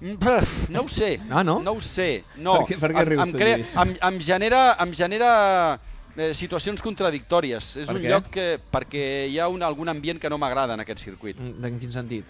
Mm, 0.00 0.14
pff, 0.22 0.68
No 0.70 0.82
ho 0.84 0.88
sé. 0.88 1.18
Ah, 1.30 1.42
no? 1.42 1.58
No 1.60 1.72
ho 1.72 1.80
sé. 1.80 2.24
No. 2.36 2.58
Per 2.64 2.66
què- 2.76 2.78
per 2.80 2.92
què 2.94 3.00
Em- 3.02 3.08
rius 3.08 3.22
em, 3.26 3.32
tu, 3.32 3.38
crea- 3.38 3.56
Lluís? 3.58 3.76
em, 3.76 3.96
em 4.00 4.20
genera, 4.20 4.76
em 4.80 4.92
genera 4.94 5.80
eh, 6.16 6.32
situacions 6.34 6.82
contradictòries. 6.82 7.76
És 7.78 7.86
Per 7.88 7.96
un 7.96 8.02
què? 8.02 8.08
lloc 8.10 8.30
que, 8.30 8.46
perquè 8.72 9.26
hi 9.28 9.38
ha 9.38 9.48
un, 9.48 9.62
algun 9.62 9.88
ambient 9.88 10.18
que 10.20 10.30
no 10.30 10.38
m'agrada 10.38 10.74
en 10.74 10.80
aquest 10.80 11.00
circuit. 11.00 11.38
Mm, 11.38 11.64
En 11.64 11.78
quin 11.80 11.92
sentit? 11.92 12.24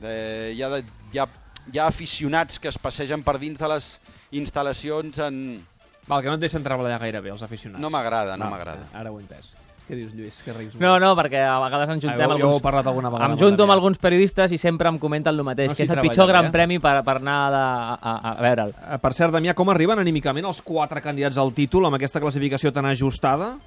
De, 0.00 0.52
hi, 0.56 0.62
ha 0.62 0.68
de, 0.68 0.82
hi, 1.12 1.18
ha, 1.18 1.28
hi 1.72 1.78
ha 1.78 1.86
aficionats 1.86 2.58
que 2.58 2.68
es 2.68 2.78
passegen 2.78 3.22
per 3.22 3.38
dins 3.38 3.58
de 3.58 3.68
les 3.68 4.00
instal·lacions 4.32 5.18
en... 5.26 5.64
Val, 6.06 6.20
que 6.20 6.28
no 6.28 6.34
et 6.34 6.40
deixen 6.42 6.62
treballar 6.62 6.98
gaire 7.00 7.20
bé, 7.24 7.30
els 7.32 7.42
aficionats. 7.42 7.80
No 7.80 7.88
m'agrada, 7.90 8.36
no 8.36 8.50
m'agrada. 8.50 8.88
Ara 8.92 9.10
ho 9.12 9.18
he 9.18 9.22
entès. 9.22 9.54
Què 9.84 9.96
dius, 9.98 10.14
Lluís? 10.16 10.38
Que 10.40 10.52
rius? 10.56 10.74
No, 10.80 10.94
no, 10.98 11.10
perquè 11.18 11.42
a 11.44 11.58
vegades 11.60 11.90
ens 11.92 12.02
juntem 12.06 12.22
Ah, 12.24 12.24
jo- 12.32 12.38
jo 12.38 12.46
alguns... 12.46 12.60
he 12.60 12.64
parlat 12.64 12.86
alguna 12.88 13.10
vegada 13.12 13.26
Em 13.26 13.32
amb 13.34 13.40
junto 13.42 13.62
amb 13.62 13.68
l'Adrià. 13.68 13.74
alguns 13.76 13.98
periodistes 14.00 14.52
i 14.52 14.58
sempre 14.58 14.88
em 14.88 14.98
comenten 14.98 15.34
el 15.34 15.44
mateix, 15.44 15.68
No 15.68 15.74
que 15.76 15.84
s'hi 15.84 15.90
és 15.92 15.96
el 15.98 16.00
pitjor 16.00 16.26
gran 16.30 16.46
eh? 16.46 16.50
premi 16.54 16.78
per, 16.80 17.02
per 17.04 17.16
anar 17.20 17.50
de, 17.52 17.60
a, 17.60 17.98
a, 18.00 18.32
a 18.32 18.34
veure'l. 18.40 18.72
Eh, 18.94 18.98
Per 18.98 19.12
cert, 19.12 19.32
Damià, 19.36 19.52
com 19.54 19.68
arriben 19.68 19.98
anímicament 20.00 20.46
els 20.48 20.62
quatre 20.64 21.02
candidats 21.04 21.36
al 21.36 21.52
títol 21.52 21.84
amb 21.84 21.96
aquesta 22.00 22.20
classificació 22.20 22.72
tan 22.72 22.86
ajustada? 22.86 23.58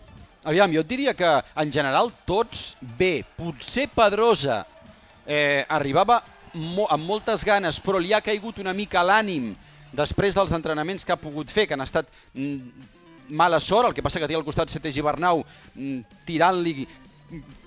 Aviam, 0.48 0.72
jo 0.74 0.82
et 0.82 0.88
diria 0.90 1.14
que 1.14 1.30
en 1.62 1.72
general 1.72 2.10
tots 2.26 2.78
bé. 2.98 3.24
Potser 3.38 3.88
Pedrosa 3.94 4.64
eh, 5.28 5.66
arribava 5.70 6.24
mo 6.58 6.88
amb 6.90 7.06
moltes 7.06 7.46
ganes, 7.46 7.78
però 7.80 8.00
li 8.02 8.14
ha 8.14 8.22
caigut 8.26 8.58
una 8.58 8.74
mica 8.74 9.04
l'ànim 9.06 9.52
després 9.94 10.34
dels 10.34 10.52
entrenaments 10.52 11.06
que 11.06 11.14
ha 11.14 11.18
pogut 11.22 11.50
fer, 11.54 11.68
que 11.68 11.76
han 11.78 11.82
estat 11.86 12.08
mm, 12.34 12.58
mala 13.30 13.60
sort, 13.60 13.90
el 13.90 13.96
que 13.96 14.04
passa 14.06 14.20
que 14.20 14.30
té 14.30 14.38
al 14.38 14.46
costat 14.48 14.72
Sete 14.72 14.92
Gibernau 14.92 15.44
mm, 15.76 16.22
tirant-li 16.28 16.88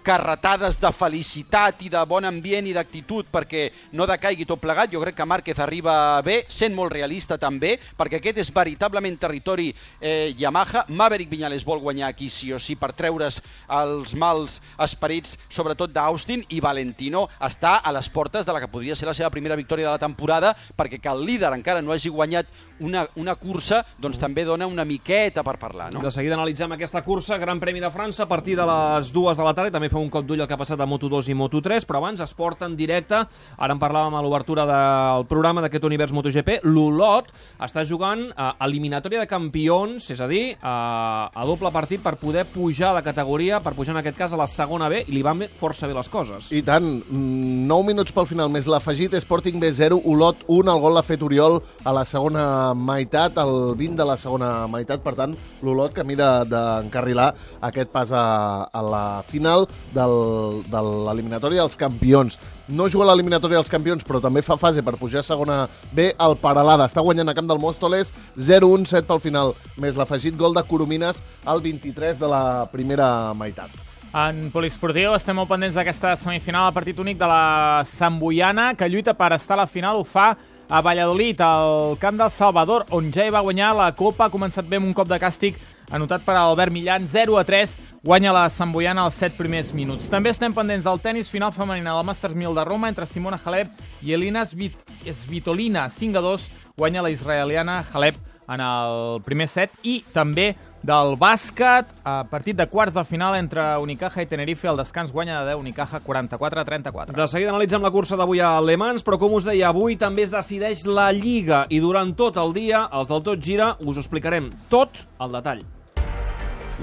carretades 0.02 0.78
de 0.80 0.90
felicitat 0.92 1.83
i 1.85 1.90
de 1.92 2.00
bon 2.09 2.25
ambient 2.25 2.66
i 2.66 2.75
d'actitud 2.76 3.28
perquè 3.33 3.69
no 3.97 4.07
decaigui 4.09 4.47
tot 4.49 4.61
plegat. 4.62 4.92
Jo 4.92 5.02
crec 5.02 5.19
que 5.19 5.28
Márquez 5.28 5.61
arriba 5.61 6.21
bé, 6.26 6.45
sent 6.49 6.75
molt 6.76 6.92
realista 6.92 7.38
també, 7.38 7.76
perquè 7.99 8.21
aquest 8.21 8.40
és 8.42 8.52
veritablement 8.54 9.19
territori 9.21 9.71
eh, 10.00 10.33
Yamaha. 10.38 10.87
Maverick 10.88 11.30
Viñales 11.30 11.66
vol 11.66 11.83
guanyar 11.83 12.09
aquí 12.11 12.30
sí 12.30 12.52
o 12.52 12.59
sí 12.59 12.76
per 12.80 12.92
treure's 12.97 13.40
els 13.69 14.14
mals 14.19 14.61
esperits, 14.80 15.37
sobretot 15.49 15.92
d'Austin, 15.92 16.45
i 16.50 16.61
Valentino 16.61 17.26
està 17.40 17.78
a 17.85 17.92
les 17.95 18.09
portes 18.09 18.47
de 18.47 18.54
la 18.57 18.61
que 18.62 18.71
podria 18.73 18.97
ser 18.97 19.09
la 19.09 19.14
seva 19.16 19.30
primera 19.30 19.59
victòria 19.59 19.87
de 19.87 19.95
la 19.95 20.02
temporada, 20.02 20.54
perquè 20.76 21.00
que 21.00 21.12
el 21.12 21.25
líder 21.26 21.52
encara 21.54 21.83
no 21.83 21.92
hagi 21.92 22.11
guanyat 22.11 22.49
una, 22.80 23.04
una 23.21 23.35
cursa, 23.37 23.83
doncs 24.00 24.19
també 24.21 24.47
dona 24.49 24.66
una 24.66 24.87
miqueta 24.88 25.45
per 25.47 25.59
parlar, 25.61 25.90
no? 25.92 26.00
De 26.00 26.12
seguida 26.14 26.35
analitzem 26.38 26.73
aquesta 26.73 27.04
cursa, 27.04 27.38
Gran 27.38 27.61
Premi 27.61 27.83
de 27.83 27.90
França, 27.92 28.25
a 28.25 28.30
partir 28.30 28.57
de 28.57 28.66
les 28.66 29.12
dues 29.12 29.37
de 29.37 29.45
la 29.45 29.54
tarda 29.54 29.76
també 29.76 29.90
fem 29.91 30.01
un 30.05 30.11
cop 30.13 30.25
d'ull 30.27 30.41
al 30.41 30.49
que 30.49 30.55
ha 30.57 30.61
passat 30.61 30.81
a 30.81 30.87
Moto2 30.89 31.29
i 31.33 31.37
Moto3, 31.37 31.85
però 31.89 31.99
abans 32.01 32.23
esport 32.25 32.63
en 32.67 32.77
directe. 32.79 33.19
Ara 33.59 33.75
en 33.75 33.81
parlàvem 33.83 34.15
a 34.17 34.23
l'obertura 34.25 34.65
del 34.69 35.27
programa 35.31 35.65
d'aquest 35.65 35.85
univers 35.89 36.13
MotoGP. 36.17 36.61
L'Olot 36.65 37.31
està 37.61 37.85
jugant 37.85 38.27
a 38.37 38.53
eliminatòria 38.67 39.21
de 39.25 39.29
campions, 39.31 40.07
és 40.15 40.21
a 40.23 40.29
dir, 40.31 40.57
a, 40.63 41.31
a 41.35 41.45
doble 41.49 41.71
partit 41.75 42.03
per 42.03 42.15
poder 42.21 42.47
pujar 42.51 42.95
de 42.97 43.03
categoria, 43.07 43.61
per 43.61 43.75
pujar 43.77 43.95
en 43.97 44.01
aquest 44.03 44.19
cas 44.19 44.33
a 44.33 44.39
la 44.41 44.47
segona 44.51 44.89
B, 44.93 45.03
i 45.07 45.13
li 45.17 45.23
van 45.27 45.43
força 45.61 45.89
bé 45.91 45.95
les 45.97 46.09
coses. 46.13 46.51
I 46.57 46.63
tant, 46.67 46.89
9 47.11 47.87
minuts 47.87 48.13
pel 48.15 48.29
final, 48.29 48.51
més 48.53 48.67
l'afegit 48.71 49.15
Sporting 49.21 49.61
B0, 49.61 50.01
Olot 50.09 50.45
1, 50.47 50.71
el 50.71 50.81
gol 50.83 50.95
l'ha 50.97 51.05
fet 51.07 51.23
Oriol 51.27 51.59
a 51.85 51.93
la 51.97 52.05
segona 52.09 52.45
meitat, 52.75 53.39
el 53.43 53.75
20 53.79 53.97
de 53.99 54.07
la 54.09 54.17
segona 54.21 54.51
meitat, 54.71 55.03
per 55.05 55.15
tant, 55.19 55.35
l'Olot 55.65 55.95
camí 55.97 56.15
de- 56.19 56.29
d'encarrilar 56.51 57.31
aquest 57.67 57.91
pas 57.93 58.11
a, 58.13 58.25
a 58.73 58.83
la 58.85 59.05
final 59.27 59.67
del, 59.95 60.63
de 60.71 60.83
l'eliminatòria 60.87 61.65
dels 61.65 61.79
campions. 61.79 62.39
No 62.71 62.89
juga 62.89 63.07
a 63.07 63.11
l'eliminatòria 63.11 63.59
dels 63.59 63.73
campions, 63.73 64.07
però 64.07 64.21
també 64.23 64.43
fa 64.47 64.59
fase 64.61 64.85
per 64.87 64.97
pujar 65.01 65.25
a 65.25 65.27
segona 65.27 65.61
B. 65.93 66.13
El 66.15 66.37
Paralada 66.43 66.87
està 66.87 67.03
guanyant 67.05 67.33
a 67.33 67.37
camp 67.37 67.51
del 67.51 67.63
Móstoles, 67.63 68.15
0-1, 68.39 68.87
7 68.93 69.09
pel 69.09 69.23
final, 69.23 69.55
més 69.77 69.99
l'afegit 69.99 70.39
gol 70.39 70.55
de 70.55 70.65
Coromines 70.69 71.23
al 71.45 71.63
23 71.65 72.21
de 72.21 72.31
la 72.31 72.45
primera 72.71 73.33
meitat. 73.35 73.75
En 74.11 74.49
poliesportiu 74.51 75.13
estem 75.15 75.37
molt 75.39 75.47
pendents 75.53 75.77
d'aquesta 75.79 76.17
semifinal 76.19 76.67
al 76.67 76.75
partit 76.75 76.99
únic 76.99 77.19
de 77.19 77.29
la 77.31 77.85
Samboiana, 77.87 78.73
que 78.75 78.89
lluita 78.91 79.15
per 79.15 79.37
estar 79.37 79.55
a 79.55 79.63
la 79.63 79.69
final, 79.71 80.01
ho 80.01 80.07
fa 80.07 80.33
a 80.71 80.81
Valladolid, 80.83 81.41
al 81.41 81.97
camp 81.99 82.19
del 82.19 82.31
Salvador, 82.31 82.87
on 82.91 83.13
ja 83.15 83.27
hi 83.27 83.31
va 83.31 83.43
guanyar 83.43 83.71
la 83.75 83.89
Copa, 83.95 84.27
ha 84.27 84.35
començat 84.35 84.67
bé 84.67 84.79
amb 84.79 84.87
un 84.87 84.95
cop 84.95 85.07
de 85.11 85.19
càstig 85.19 85.59
anotat 85.91 86.25
per 86.25 86.37
Albert 86.39 86.73
Millan, 86.73 87.09
0 87.09 87.39
a 87.39 87.45
3, 87.45 87.77
guanya 88.03 88.33
la 88.33 88.49
Samboiana 88.51 89.05
als 89.05 89.19
7 89.21 89.37
primers 89.37 89.75
minuts. 89.75 90.09
També 90.11 90.31
estem 90.31 90.55
pendents 90.55 90.87
del 90.87 91.03
tennis 91.03 91.31
final 91.31 91.53
femenina 91.53 91.97
del 91.97 92.07
Masters 92.07 92.35
1000 92.35 92.55
de 92.57 92.65
Roma 92.65 92.89
entre 92.89 93.07
Simona 93.07 93.41
Halep 93.45 93.69
i 94.03 94.15
Elina 94.15 94.47
Svit 94.47 94.79
Svitolina, 95.05 95.89
5 95.91 96.19
a 96.19 96.25
2, 96.25 96.51
guanya 96.77 97.03
la 97.03 97.11
israeliana 97.11 97.85
Halep 97.93 98.17
en 98.51 98.61
el 98.61 99.23
primer 99.23 99.47
set 99.49 99.77
i 99.87 100.01
també 100.13 100.55
del 100.83 101.15
bàsquet, 101.21 101.91
a 102.09 102.23
partit 102.25 102.57
de 102.57 102.65
quarts 102.71 102.95
de 102.97 103.05
final 103.05 103.37
entre 103.37 103.63
Unicaja 103.83 104.25
i 104.25 104.29
Tenerife, 104.29 104.69
el 104.71 104.81
descans 104.81 105.13
guanya 105.13 105.43
de 105.43 105.53
10 105.53 105.61
Unicaja 105.61 106.01
44 106.01 106.61
a 106.61 106.65
34. 106.65 107.17
De 107.17 107.27
seguida 107.29 107.53
analitzem 107.53 107.85
la 107.85 107.93
cursa 107.93 108.17
d'avui 108.17 108.41
a 108.41 108.55
Le 108.65 108.79
Mans, 108.81 109.05
però 109.05 109.19
com 109.21 109.37
us 109.37 109.49
deia, 109.49 109.69
avui 109.69 109.99
també 110.01 110.25
es 110.25 110.33
decideix 110.33 110.87
la 110.89 111.11
Lliga 111.13 111.67
i 111.69 111.83
durant 111.85 112.15
tot 112.17 112.41
el 112.41 112.57
dia, 112.57 112.87
els 112.97 113.13
del 113.13 113.23
Tot 113.29 113.45
Gira, 113.45 113.75
us 113.85 114.01
explicarem 114.01 114.49
tot 114.73 115.05
al 115.21 115.37
detall. 115.37 115.80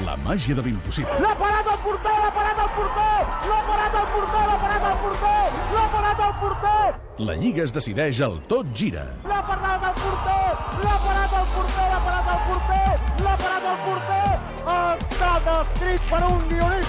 La 0.06 0.16
màgia 0.22 0.54
de 0.54 0.62
l'impossible. 0.62 1.16
L'ha 1.24 1.34
parat 1.40 1.68
el 1.72 1.78
porter, 1.82 2.14
l'ha 2.22 2.30
parat 2.36 2.60
el 2.62 2.70
porter! 2.76 3.16
L'ha 3.50 3.62
parat 3.66 3.96
el 4.02 4.08
porter, 4.14 4.44
l'ha 4.50 4.58
parat 4.62 4.86
el 4.90 4.98
porter! 5.04 5.40
L'ha 5.74 5.86
parat 5.96 6.22
el 6.28 6.34
porter! 6.42 6.84
La 7.30 7.38
Lliga 7.42 7.64
es 7.64 7.74
decideix 7.74 8.22
al 8.22 8.38
Tot 8.52 8.70
Gira. 8.78 9.08
L'ha 9.26 9.42
parat 9.48 9.88
el 9.90 9.96
porter! 10.04 10.52
L'ha 10.84 11.00
parat 11.08 11.34
el 11.42 11.50
porter, 11.56 11.88
l'ha 11.94 12.02
parat 12.06 12.30
el 12.36 12.40
porter! 12.52 13.00
L'ha 13.26 13.36
parat 13.42 13.72
el 13.72 13.80
porter! 13.88 14.30
Ha 14.68 14.80
estat 15.00 15.52
escrit 15.56 16.10
per 16.12 16.24
un 16.30 16.40
guionista! 16.52 16.87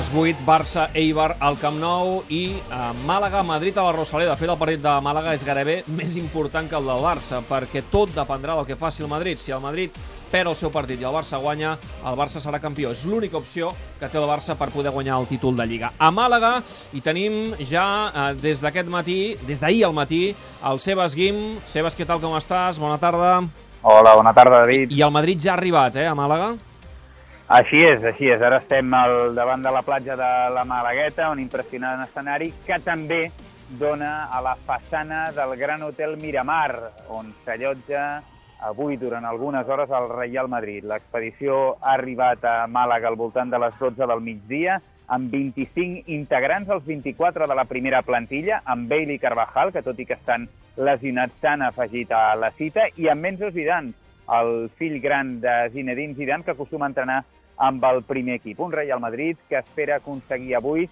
Les 0.00 0.10
8, 0.14 0.36
Barça, 0.46 0.88
Eibar 0.94 1.34
al 1.44 1.58
Camp 1.60 1.76
Nou 1.76 2.22
i 2.32 2.54
eh, 2.56 2.76
Màlaga, 3.04 3.42
Madrid 3.44 3.76
a 3.76 3.82
la 3.84 3.92
Rosaleda. 3.92 4.32
De 4.32 4.40
fet, 4.40 4.48
el 4.48 4.56
partit 4.56 4.80
de 4.80 4.92
Màlaga 5.04 5.34
és 5.36 5.42
gairebé 5.44 5.74
més 5.92 6.14
important 6.16 6.68
que 6.70 6.78
el 6.78 6.86
del 6.88 7.02
Barça, 7.04 7.42
perquè 7.44 7.82
tot 7.92 8.14
dependrà 8.16 8.54
del 8.56 8.64
que 8.68 8.78
faci 8.80 9.04
el 9.04 9.10
Madrid. 9.12 9.36
Si 9.36 9.52
el 9.52 9.60
Madrid 9.60 9.98
perd 10.30 10.54
el 10.54 10.56
seu 10.56 10.72
partit 10.72 11.02
i 11.02 11.04
el 11.04 11.12
Barça 11.12 11.40
guanya, 11.42 11.74
el 12.06 12.16
Barça 12.16 12.40
serà 12.40 12.62
campió. 12.62 12.94
És 12.94 13.02
l'única 13.04 13.36
opció 13.36 13.74
que 14.00 14.08
té 14.08 14.16
el 14.16 14.28
Barça 14.30 14.56
per 14.56 14.70
poder 14.72 14.94
guanyar 14.94 15.18
el 15.20 15.28
títol 15.28 15.58
de 15.58 15.68
Lliga. 15.68 15.92
A 15.98 16.08
Màlaga 16.08 16.54
hi 16.94 17.04
tenim 17.04 17.52
ja 17.60 17.84
eh, 18.08 18.26
des 18.40 18.64
d'aquest 18.64 18.88
matí, 18.88 19.18
des 19.44 19.60
d'ahir 19.60 19.84
al 19.90 19.96
matí, 19.98 20.22
el 20.64 20.80
Sebas 20.80 21.18
Guim. 21.18 21.58
Sebas, 21.68 21.98
què 21.98 22.08
tal, 22.08 22.24
com 22.24 22.38
estàs? 22.40 22.80
Bona 22.80 22.96
tarda. 22.96 23.42
Hola, 23.82 24.16
bona 24.16 24.32
tarda, 24.32 24.64
David. 24.64 24.96
I 24.96 25.04
el 25.04 25.12
Madrid 25.12 25.44
ja 25.44 25.52
ha 25.52 25.60
arribat, 25.60 26.00
eh, 26.00 26.08
a 26.08 26.16
Màlaga? 26.16 26.54
Així 27.50 27.80
és, 27.82 28.04
així 28.06 28.28
és. 28.30 28.38
Ara 28.46 28.60
estem 28.60 28.92
al 28.94 29.34
davant 29.34 29.64
de 29.64 29.70
la 29.74 29.80
platja 29.82 30.14
de 30.14 30.26
la 30.54 30.62
Malagueta, 30.62 31.32
un 31.34 31.40
impressionant 31.42 32.04
escenari 32.04 32.52
que 32.62 32.76
també 32.84 33.24
dona 33.80 34.28
a 34.30 34.38
la 34.44 34.52
façana 34.68 35.32
del 35.34 35.56
Gran 35.58 35.82
Hotel 35.82 36.14
Miramar, 36.20 36.92
on 37.10 37.32
s'allotja 37.42 38.04
avui 38.68 38.94
durant 39.00 39.26
algunes 39.26 39.66
hores 39.66 39.90
el 39.90 40.06
Real 40.12 40.46
Madrid. 40.52 40.86
L'expedició 40.86 41.56
ha 41.80 41.96
arribat 41.96 42.46
a 42.46 42.54
Màlaga 42.70 43.10
al 43.10 43.18
voltant 43.18 43.50
de 43.50 43.58
les 43.58 43.74
12 43.80 44.06
del 44.12 44.22
migdia, 44.22 44.78
amb 45.10 45.34
25 45.34 46.06
integrants, 46.06 46.70
els 46.70 46.86
24 46.86 47.50
de 47.50 47.58
la 47.58 47.66
primera 47.66 48.04
plantilla, 48.06 48.60
amb 48.62 48.86
Bailey 48.86 49.18
Carvajal, 49.18 49.74
que 49.74 49.82
tot 49.82 49.98
i 49.98 50.06
que 50.06 50.20
estan 50.20 50.46
lesionats 50.78 51.42
s'han 51.42 51.66
afegit 51.66 52.14
a 52.14 52.36
la 52.38 52.52
cita, 52.54 52.86
i 52.94 53.10
amb 53.10 53.26
Enzo 53.26 53.50
Zidane, 53.50 53.90
el 54.38 54.70
fill 54.78 55.00
gran 55.02 55.40
de 55.42 55.58
Zinedine 55.74 56.14
Zidane, 56.14 56.46
que 56.46 56.54
acostuma 56.54 56.86
a 56.86 56.94
entrenar 56.94 57.20
amb 57.60 57.84
el 57.84 58.02
primer 58.08 58.40
equip. 58.40 58.60
Un 58.60 58.72
Real 58.72 59.00
Madrid 59.00 59.38
que 59.48 59.58
espera 59.60 60.00
aconseguir 60.00 60.56
avui 60.56 60.88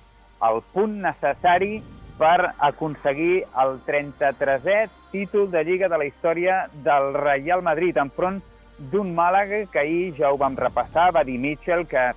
el 0.48 0.60
punt 0.74 1.00
necessari 1.02 1.80
per 2.18 2.52
aconseguir 2.66 3.44
el 3.62 3.78
33è 3.86 4.88
títol 5.12 5.50
de 5.50 5.64
Lliga 5.64 5.88
de 5.88 5.98
la 5.98 6.06
història 6.06 6.66
del 6.84 7.14
Real 7.14 7.62
Madrid, 7.62 7.96
enfront 7.96 8.42
d'un 8.92 9.14
Màlaga 9.14 9.64
que 9.72 9.80
ahir 9.80 10.14
ja 10.18 10.32
ho 10.32 10.38
vam 10.38 10.56
repassar, 10.58 11.10
va 11.14 11.24
dir 11.24 11.38
Mitchell 11.38 11.86
que 11.86 12.10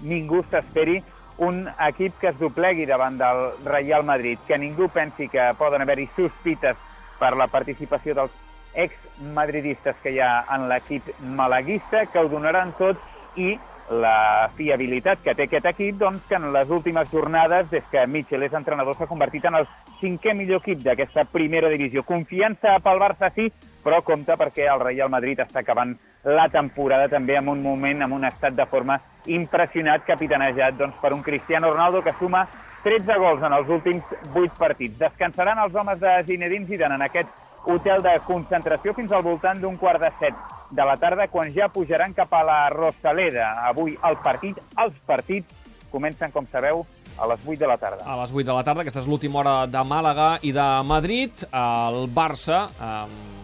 ningú 0.00 0.42
s'esperi 0.46 1.02
un 1.38 1.66
equip 1.86 2.18
que 2.18 2.32
es 2.32 2.38
doblegui 2.38 2.86
davant 2.86 3.18
del 3.18 3.44
Real 3.66 4.04
Madrid, 4.04 4.38
que 4.46 4.58
ningú 4.58 4.88
pensi 4.88 5.28
que 5.28 5.52
poden 5.58 5.82
haver-hi 5.82 6.08
sospites 6.16 6.78
per 7.18 7.36
la 7.36 7.46
participació 7.46 8.14
dels 8.14 8.34
ex-madridistes 8.74 9.96
que 10.02 10.14
hi 10.14 10.20
ha 10.22 10.44
en 10.54 10.68
l'equip 10.70 11.06
malaguista, 11.20 12.06
que 12.06 12.18
ho 12.18 12.28
donaran 12.30 12.74
tot 12.78 12.98
i 13.38 13.56
la 13.90 14.50
fiabilitat 14.56 15.22
que 15.24 15.34
té 15.34 15.46
aquest 15.48 15.66
equip, 15.70 15.96
doncs, 16.00 16.20
que 16.28 16.36
en 16.36 16.50
les 16.52 16.70
últimes 16.70 17.08
jornades, 17.10 17.70
des 17.70 17.84
que 17.90 18.06
Mitchell 18.06 18.44
és 18.44 18.54
entrenador, 18.54 18.96
s'ha 18.96 19.08
convertit 19.08 19.46
en 19.48 19.56
el 19.60 19.68
cinquè 20.00 20.34
millor 20.36 20.60
equip 20.60 20.82
d'aquesta 20.84 21.24
primera 21.32 21.70
divisió. 21.72 22.04
Confiança 22.04 22.76
pel 22.84 23.00
Barça, 23.00 23.32
sí, 23.34 23.48
però 23.84 24.02
compta 24.04 24.36
perquè 24.36 24.68
el 24.68 24.84
Real 24.84 25.08
Madrid 25.10 25.40
està 25.40 25.62
acabant 25.64 25.96
la 26.24 26.48
temporada 26.52 27.08
també 27.08 27.38
en 27.38 27.48
un 27.48 27.62
moment, 27.62 28.02
en 28.04 28.12
un 28.12 28.24
estat 28.28 28.54
de 28.54 28.66
forma 28.66 28.98
impressionat, 29.26 30.04
capitanejat 30.04 30.76
doncs, 30.76 31.00
per 31.00 31.14
un 31.14 31.22
Cristiano 31.22 31.72
Ronaldo 31.72 32.02
que 32.02 32.16
suma 32.18 32.44
13 32.84 33.18
gols 33.18 33.42
en 33.42 33.56
els 33.56 33.68
últims 33.68 34.04
8 34.34 34.58
partits. 34.58 34.98
Descansaran 34.98 35.58
els 35.64 35.74
homes 35.74 36.00
de 36.00 36.14
Zinedine 36.26 36.66
Zidane 36.66 37.00
en 37.00 37.08
aquest 37.08 37.28
hotel 37.64 38.02
de 38.02 38.18
concentració 38.26 38.94
fins 38.94 39.12
al 39.12 39.24
voltant 39.24 39.60
d'un 39.60 39.76
quart 39.76 40.00
de 40.02 40.12
set 40.20 40.57
de 40.70 40.84
la 40.84 40.96
tarda, 40.96 41.28
quan 41.32 41.52
ja 41.54 41.68
pujaran 41.72 42.14
cap 42.16 42.32
a 42.34 42.42
la 42.44 42.58
Rosaleda. 42.74 43.54
Avui 43.68 43.96
el 44.04 44.18
partit, 44.24 44.58
els 44.76 44.94
partits, 45.06 45.74
comencen, 45.92 46.32
com 46.32 46.46
sabeu, 46.52 46.84
a 47.18 47.26
les 47.26 47.40
8 47.46 47.58
de 47.58 47.70
la 47.70 47.78
tarda. 47.80 48.04
A 48.04 48.16
les 48.20 48.32
8 48.32 48.46
de 48.46 48.54
la 48.54 48.64
tarda, 48.64 48.84
aquesta 48.84 49.02
és 49.02 49.08
l'última 49.10 49.40
hora 49.40 49.56
de 49.66 49.82
Màlaga 49.84 50.30
i 50.42 50.52
de 50.54 50.68
Madrid. 50.86 51.44
El 51.50 52.06
Barça, 52.14 52.66
eh, 52.68 53.37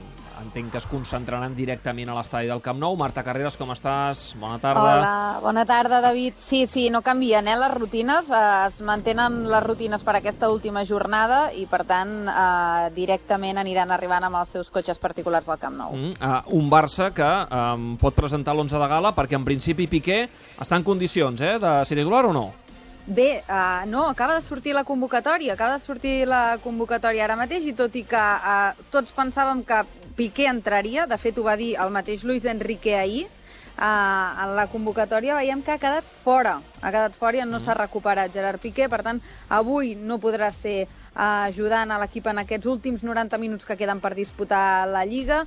entenc 0.44 0.72
que 0.72 0.80
es 0.80 0.86
concentraran 0.90 1.54
directament 1.56 2.10
a 2.10 2.16
l'estadi 2.18 2.50
del 2.50 2.62
Camp 2.64 2.78
Nou. 2.80 2.96
Marta 3.00 3.24
Carreras, 3.26 3.56
com 3.60 3.72
estàs? 3.74 4.34
Bona 4.40 4.58
tarda. 4.62 4.82
Hola, 4.82 5.40
bona 5.42 5.64
tarda, 5.68 6.00
David. 6.04 6.38
Sí, 6.42 6.64
sí, 6.70 6.88
no 6.92 7.02
canvien 7.02 7.48
eh, 7.48 7.56
les 7.58 7.74
rutines, 7.74 8.28
eh, 8.30 8.42
es 8.66 8.80
mantenen 8.84 9.42
les 9.50 9.64
rutines 9.64 10.04
per 10.04 10.18
aquesta 10.18 10.50
última 10.52 10.84
jornada 10.88 11.48
i, 11.56 11.66
per 11.70 11.84
tant, 11.88 12.16
eh, 12.28 12.90
directament 12.96 13.62
aniran 13.62 13.94
arribant 13.94 14.28
amb 14.28 14.42
els 14.42 14.54
seus 14.56 14.70
cotxes 14.74 15.00
particulars 15.02 15.48
al 15.48 15.60
Camp 15.62 15.78
Nou. 15.80 15.94
Mm, 15.94 16.18
uh, 16.20 16.42
un 16.58 16.68
Barça 16.70 17.10
que 17.14 17.30
um, 17.54 17.94
pot 18.00 18.16
presentar 18.16 18.54
l'11 18.54 18.80
de 18.80 18.90
gala 18.90 19.14
perquè 19.16 19.38
en 19.38 19.46
principi 19.46 19.88
Piqué 19.90 20.24
està 20.60 20.78
en 20.78 20.86
condicions 20.86 21.40
eh, 21.40 21.56
de 21.62 21.78
ser 21.88 21.98
titular 21.98 22.26
o 22.28 22.34
no? 22.36 22.46
Bé, 23.06 23.44
uh, 23.50 23.86
no, 23.86 24.08
acaba 24.08 24.34
de 24.34 24.40
sortir 24.40 24.72
la 24.72 24.84
convocatòria, 24.84 25.52
acaba 25.52 25.74
de 25.74 25.84
sortir 25.84 26.26
la 26.26 26.56
convocatòria 26.64 27.26
ara 27.26 27.36
mateix 27.36 27.66
i 27.68 27.74
tot 27.76 27.92
i 28.00 28.02
que 28.08 28.16
uh, 28.16 28.72
tots 28.88 29.12
pensàvem 29.12 29.60
que 29.68 29.82
Piqué 30.16 30.46
entraria, 30.48 31.04
de 31.04 31.18
fet 31.20 31.36
ho 31.36 31.44
va 31.44 31.56
dir 31.60 31.74
el 31.76 31.92
mateix 31.92 32.24
Luis 32.24 32.46
Enrique 32.48 32.94
ahir, 32.96 33.26
uh, 33.76 33.84
en 34.46 34.54
la 34.56 34.64
convocatòria 34.72 35.36
veiem 35.36 35.60
que 35.60 35.74
ha 35.74 35.82
quedat 35.82 36.08
fora, 36.24 36.56
ha 36.80 36.94
quedat 36.94 37.20
fora 37.20 37.42
i 37.42 37.44
no 37.44 37.60
s'ha 37.60 37.76
recuperat 37.76 38.32
Gerard 38.32 38.62
Piqué, 38.64 38.88
per 38.88 39.02
tant, 39.04 39.20
avui 39.52 39.92
no 40.00 40.16
podrà 40.16 40.48
ser 40.62 40.86
ajudant 41.14 41.92
a 41.92 42.00
l'equip 42.00 42.24
en 42.32 42.40
aquests 42.40 42.66
últims 42.66 43.04
90 43.04 43.36
minuts 43.38 43.68
que 43.68 43.76
queden 43.76 44.00
per 44.00 44.14
disputar 44.16 44.88
la 44.88 45.04
Lliga. 45.06 45.44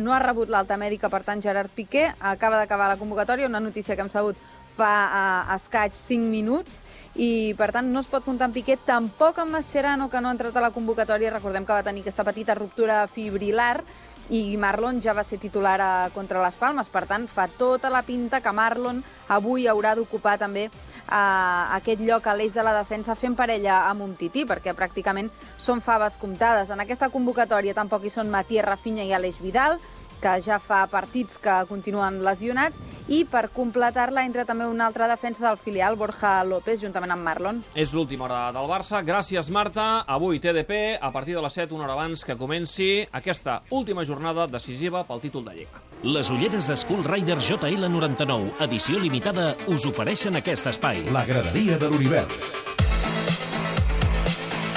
No 0.00 0.14
ha 0.14 0.22
rebut 0.22 0.48
l'alta 0.48 0.78
mèdica, 0.80 1.10
per 1.12 1.20
tant, 1.26 1.42
Gerard 1.44 1.68
Piqué. 1.68 2.06
Acaba 2.18 2.56
d'acabar 2.56 2.88
la 2.88 2.96
convocatòria, 2.96 3.50
una 3.50 3.60
notícia 3.60 3.92
que 3.92 4.00
hem 4.00 4.08
sabut 4.08 4.40
fa 4.76 5.46
escaig 5.54 5.92
5 6.08 6.30
minuts, 6.32 6.72
i 7.14 7.52
per 7.58 7.70
tant 7.74 7.90
no 7.92 8.00
es 8.00 8.08
pot 8.08 8.24
comptar 8.24 8.48
amb 8.48 8.56
Piqué, 8.56 8.78
tampoc 8.86 9.38
amb 9.38 9.52
Mascherano, 9.52 10.08
que 10.08 10.20
no 10.20 10.30
ha 10.30 10.36
entrat 10.36 10.56
a 10.56 10.64
la 10.64 10.72
convocatòria, 10.72 11.32
recordem 11.34 11.66
que 11.66 11.76
va 11.76 11.84
tenir 11.84 12.00
aquesta 12.06 12.24
petita 12.24 12.56
ruptura 12.56 13.06
fibrilar, 13.06 13.82
i 14.32 14.56
Marlon 14.56 15.00
ja 15.02 15.12
va 15.12 15.24
ser 15.26 15.38
titular 15.42 15.76
a, 15.82 15.90
contra 16.14 16.40
les 16.42 16.56
Palmes, 16.56 16.88
per 16.88 17.04
tant 17.10 17.26
fa 17.28 17.48
tota 17.58 17.90
la 17.92 18.02
pinta 18.06 18.40
que 18.40 18.52
Marlon 18.54 19.02
avui 19.28 19.66
haurà 19.68 19.94
d'ocupar 19.98 20.38
també 20.40 20.68
eh, 20.68 20.72
aquest 21.12 22.00
lloc 22.00 22.26
a 22.26 22.36
l'eix 22.38 22.54
de 22.54 22.64
la 22.64 22.74
defensa 22.78 23.16
fent 23.18 23.36
parella 23.36 23.82
amb 23.90 24.06
Umtiti, 24.06 24.46
perquè 24.48 24.72
pràcticament 24.78 25.28
són 25.58 25.82
faves 25.84 26.16
comptades. 26.22 26.70
En 26.70 26.80
aquesta 26.80 27.10
convocatòria 27.12 27.74
tampoc 27.74 28.06
hi 28.06 28.14
són 28.14 28.30
Matías 28.32 28.64
Rafinha 28.64 29.04
i 29.04 29.12
Aleix 29.12 29.42
Vidal, 29.42 29.78
que 30.22 30.38
ja 30.44 30.58
fa 30.62 30.84
partits 30.90 31.36
que 31.42 31.58
continuen 31.68 32.20
lesionats, 32.24 32.78
i 33.10 33.24
per 33.26 33.48
completar-la 33.52 34.22
entra 34.24 34.44
també 34.46 34.66
una 34.70 34.86
altra 34.86 35.08
defensa 35.10 35.44
del 35.48 35.58
filial, 35.58 35.96
Borja 35.98 36.36
López, 36.46 36.80
juntament 36.80 37.12
amb 37.12 37.26
Marlon. 37.26 37.62
És 37.74 37.92
l'última 37.92 38.28
hora 38.28 38.42
del 38.54 38.70
Barça. 38.70 39.02
Gràcies, 39.04 39.50
Marta. 39.50 40.04
Avui 40.06 40.40
TDP, 40.40 40.98
a 41.00 41.10
partir 41.12 41.34
de 41.34 41.42
les 41.42 41.52
7, 41.58 41.74
una 41.74 41.84
hora 41.88 41.98
abans 41.98 42.24
que 42.24 42.38
comenci 42.38 43.06
aquesta 43.12 43.62
última 43.70 44.06
jornada 44.06 44.46
decisiva 44.46 45.04
pel 45.08 45.20
títol 45.20 45.44
de 45.50 45.56
Lliga. 45.58 45.82
Les 46.02 46.30
ulleres 46.30 46.70
Skull 46.82 47.04
Rider 47.06 47.38
JL99, 47.38 48.58
edició 48.66 48.98
limitada, 48.98 49.52
us 49.66 49.86
ofereixen 49.86 50.38
aquest 50.38 50.70
espai. 50.72 51.04
La 51.14 51.26
graderia 51.26 51.78
de 51.78 51.90
l'univers. 51.90 52.71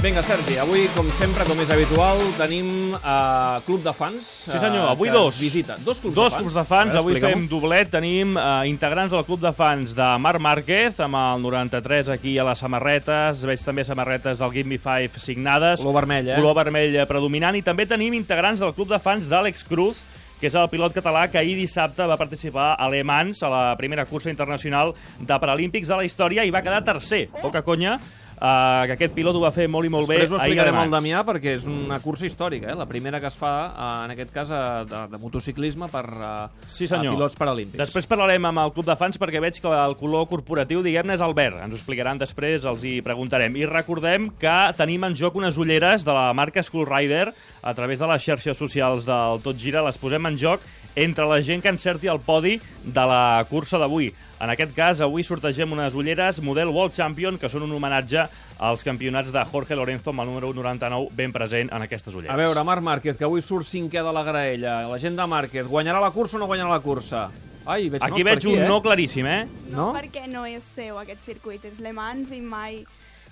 Vinga, 0.05 0.21
Sergi, 0.21 0.59
avui, 0.61 0.83
com 0.93 1.07
sempre, 1.17 1.41
com 1.49 1.57
és 1.63 1.69
habitual, 1.73 2.19
tenim 2.37 2.67
uh, 2.93 3.55
Club 3.65 3.81
de 3.81 3.89
Fans. 3.97 4.27
Sí, 4.43 4.53
senyor, 4.53 4.83
eh, 4.83 4.91
avui 4.91 5.09
que 5.09 5.15
dos. 5.15 5.39
Visita. 5.41 5.79
Dos 5.81 5.97
clubs 5.97 6.13
Dos 6.13 6.27
de 6.27 6.35
fans. 6.35 6.41
clubs 6.43 6.53
de 6.53 6.63
fans. 6.69 6.91
Veure, 6.93 6.99
Avui 7.01 7.21
fem 7.23 7.47
doblet. 7.49 7.89
Tenim 7.89 8.35
eh, 8.37 8.67
integrants 8.69 9.15
del 9.15 9.23
club 9.25 9.41
de 9.41 9.49
fans 9.57 9.95
de 9.97 10.09
Marc 10.21 10.43
Márquez, 10.45 10.99
amb 11.01 11.17
el 11.17 11.41
93 11.41 12.11
aquí 12.13 12.35
a 12.37 12.45
les 12.45 12.61
samarretes. 12.61 13.41
Veig 13.49 13.63
també 13.65 13.81
samarretes 13.87 14.37
del 14.43 14.53
Give 14.53 14.69
Me 14.69 14.77
Five 14.77 15.17
signades. 15.23 15.81
Color 15.81 15.95
vermell, 15.97 16.29
eh? 16.29 16.35
Color 16.37 16.59
vermell 16.59 16.99
predominant. 17.09 17.57
I 17.57 17.63
també 17.65 17.87
tenim 17.89 18.13
integrants 18.13 18.61
del 18.61 18.75
club 18.77 18.91
de 18.93 18.99
fans 19.01 19.25
d'Àlex 19.31 19.65
Cruz, 19.65 20.03
que 20.37 20.51
és 20.51 20.57
el 20.59 20.67
pilot 20.69 20.93
català 20.93 21.23
que 21.31 21.39
ahir 21.41 21.55
dissabte 21.57 22.05
va 22.05 22.19
participar 22.21 22.75
a 22.77 22.91
Le 22.93 23.01
Mans, 23.01 23.41
a 23.41 23.49
la 23.49 23.63
primera 23.81 24.05
cursa 24.05 24.29
internacional 24.29 24.93
de 25.17 25.39
Paralímpics 25.41 25.89
de 25.89 25.97
la 25.97 26.05
història, 26.05 26.45
i 26.45 26.53
va 26.53 26.61
quedar 26.61 26.83
tercer. 26.85 27.23
Poca 27.41 27.63
conya, 27.65 27.95
Uh, 28.35 28.83
que 28.89 28.95
aquest 28.97 29.13
pilot 29.15 29.37
ho 29.37 29.39
va 29.39 29.51
fer 29.55 29.63
molt 29.71 29.87
i 29.87 29.89
molt 29.89 30.09
Després 30.09 30.27
ho 30.27 30.35
bé 30.35 30.35
a 30.35 30.43
Le 30.43 30.49
explicarem 30.49 30.75
al. 30.81 30.89
Damià 30.91 31.21
perquè 31.23 31.53
és 31.55 31.67
una 31.71 32.01
cursa 32.03 32.25
històrica, 32.27 32.67
eh? 32.73 32.75
la 32.75 32.85
primera 32.85 33.21
que 33.23 33.29
es 33.31 33.37
fa, 33.39 33.51
eh, 33.71 34.05
en 34.09 34.11
aquest 34.11 34.33
cas, 34.35 34.51
eh, 34.51 34.83
de, 34.91 34.99
de 35.13 35.19
motociclisme 35.21 35.87
per 35.87 36.03
eh, 36.11 36.33
Sí, 36.67 36.85
senyor. 36.85 37.15
pilots 37.15 37.39
paralímpics. 37.39 37.79
Després 37.79 38.05
parlarem 38.11 38.43
amb 38.51 38.59
el 38.65 38.73
club 38.75 38.89
de 38.89 38.97
fans 38.99 39.17
perquè 39.21 39.39
veig 39.39 39.61
que 39.63 39.71
el 39.71 39.95
color 39.95 40.27
corporatiu, 40.27 40.83
diguem-ne, 40.83 41.15
és 41.15 41.23
el 41.23 41.33
verd. 41.37 41.61
Ens 41.63 41.73
ho 41.77 41.79
explicaran 41.79 42.19
després, 42.19 42.65
els 42.67 42.83
hi 42.83 42.97
preguntarem. 43.05 43.55
I 43.55 43.65
recordem 43.71 44.27
que 44.41 44.55
tenim 44.75 45.07
en 45.07 45.15
joc 45.15 45.39
unes 45.39 45.55
ulleres 45.57 46.03
de 46.03 46.11
la 46.11 46.33
marca 46.35 46.61
Skull 46.61 46.85
Rider 46.91 47.29
a 47.63 47.73
través 47.73 47.99
de 48.03 48.07
les 48.11 48.21
xarxes 48.27 48.57
socials 48.59 49.07
del 49.07 49.39
Tot 49.47 49.55
Gira. 49.57 49.81
Les 49.87 49.97
posem 49.97 50.27
en 50.27 50.35
joc 50.37 50.59
entre 50.95 51.25
la 51.27 51.41
gent 51.43 51.63
que 51.63 51.71
encerti 51.71 52.07
el 52.07 52.19
podi 52.23 52.59
de 52.83 53.03
la 53.07 53.43
cursa 53.49 53.79
d'avui. 53.79 54.11
En 54.39 54.51
aquest 54.51 54.71
cas, 54.75 55.01
avui 55.03 55.23
sortegem 55.23 55.71
unes 55.71 55.95
ulleres 55.95 56.41
model 56.43 56.69
World 56.71 56.93
Champion, 56.95 57.37
que 57.39 57.49
són 57.51 57.63
un 57.63 57.71
homenatge 57.75 58.24
als 58.59 58.83
campionats 58.83 59.31
de 59.31 59.43
Jorge 59.51 59.75
Lorenzo 59.75 60.11
amb 60.11 60.23
el 60.23 60.31
número 60.31 60.53
99 60.53 61.09
ben 61.15 61.33
present 61.35 61.71
en 61.73 61.85
aquestes 61.85 62.15
ulleres. 62.15 62.33
A 62.33 62.39
veure, 62.39 62.63
Marc 62.63 62.83
Márquez, 62.83 63.17
que 63.17 63.27
avui 63.27 63.43
surt 63.43 63.67
cinquè 63.67 64.03
de 64.03 64.13
la 64.15 64.23
graella. 64.23 64.77
La 64.89 64.99
gent 65.01 65.17
de 65.17 65.27
Márquez, 65.27 65.67
guanyarà 65.67 65.99
la 66.03 66.11
cursa 66.15 66.37
o 66.37 66.43
no 66.43 66.47
guanyarà 66.47 66.69
la 66.71 66.83
cursa? 66.83 67.29
Ai, 67.65 67.89
veig 67.89 68.03
Aquí 68.05 68.23
veig 68.23 68.45
un 68.45 68.61
eh? 68.61 68.67
no 68.69 68.77
claríssim, 68.85 69.25
eh? 69.25 69.47
No? 69.73 69.89
Perquè 69.95 70.27
no 70.29 70.45
és 70.45 70.63
seu 70.63 70.99
aquest 71.01 71.25
circuit, 71.25 71.63
és 71.65 71.81
Le 71.81 71.91
Mans 71.97 72.29
i 72.35 72.39
mai, 72.41 72.83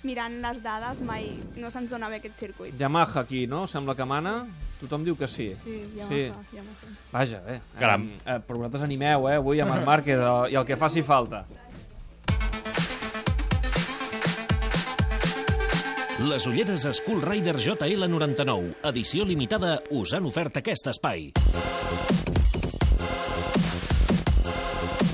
mirant 0.04 0.40
les 0.42 0.60
dades, 0.64 1.00
mai 1.06 1.30
no 1.56 1.70
se'ns 1.72 1.94
dona 1.94 2.10
bé 2.10 2.18
aquest 2.20 2.42
circuit. 2.42 2.74
Yamaha 2.80 3.22
aquí, 3.22 3.46
no? 3.48 3.68
Sembla 3.70 3.96
que 3.96 4.08
mana. 4.10 4.42
Tothom 4.82 5.06
diu 5.06 5.16
que 5.16 5.30
sí. 5.30 5.52
Sí, 5.64 5.78
Yamaha, 5.96 6.42
Yamaha. 6.52 6.94
Vaja, 7.14 7.44
eh. 7.54 7.60
Caram. 7.78 8.10
Eh, 8.26 8.40
però 8.42 8.58
vosaltres 8.58 8.84
animeu, 8.90 9.30
eh, 9.30 9.38
avui 9.38 9.62
a 9.62 9.70
Marc 9.70 9.86
Márquez 9.86 10.18
eh, 10.18 10.34
i 10.52 10.58
el 10.60 10.66
que 10.68 10.80
faci 10.82 11.06
falta. 11.06 11.46
Les 16.20 16.46
ulleres 16.48 16.86
Skull 16.94 17.22
Rider 17.26 17.56
JL99, 17.58 18.76
edició 18.90 19.26
limitada, 19.26 19.80
us 19.92 20.14
han 20.14 20.28
ofert 20.30 20.60
aquest 20.62 20.88
espai. 20.92 21.32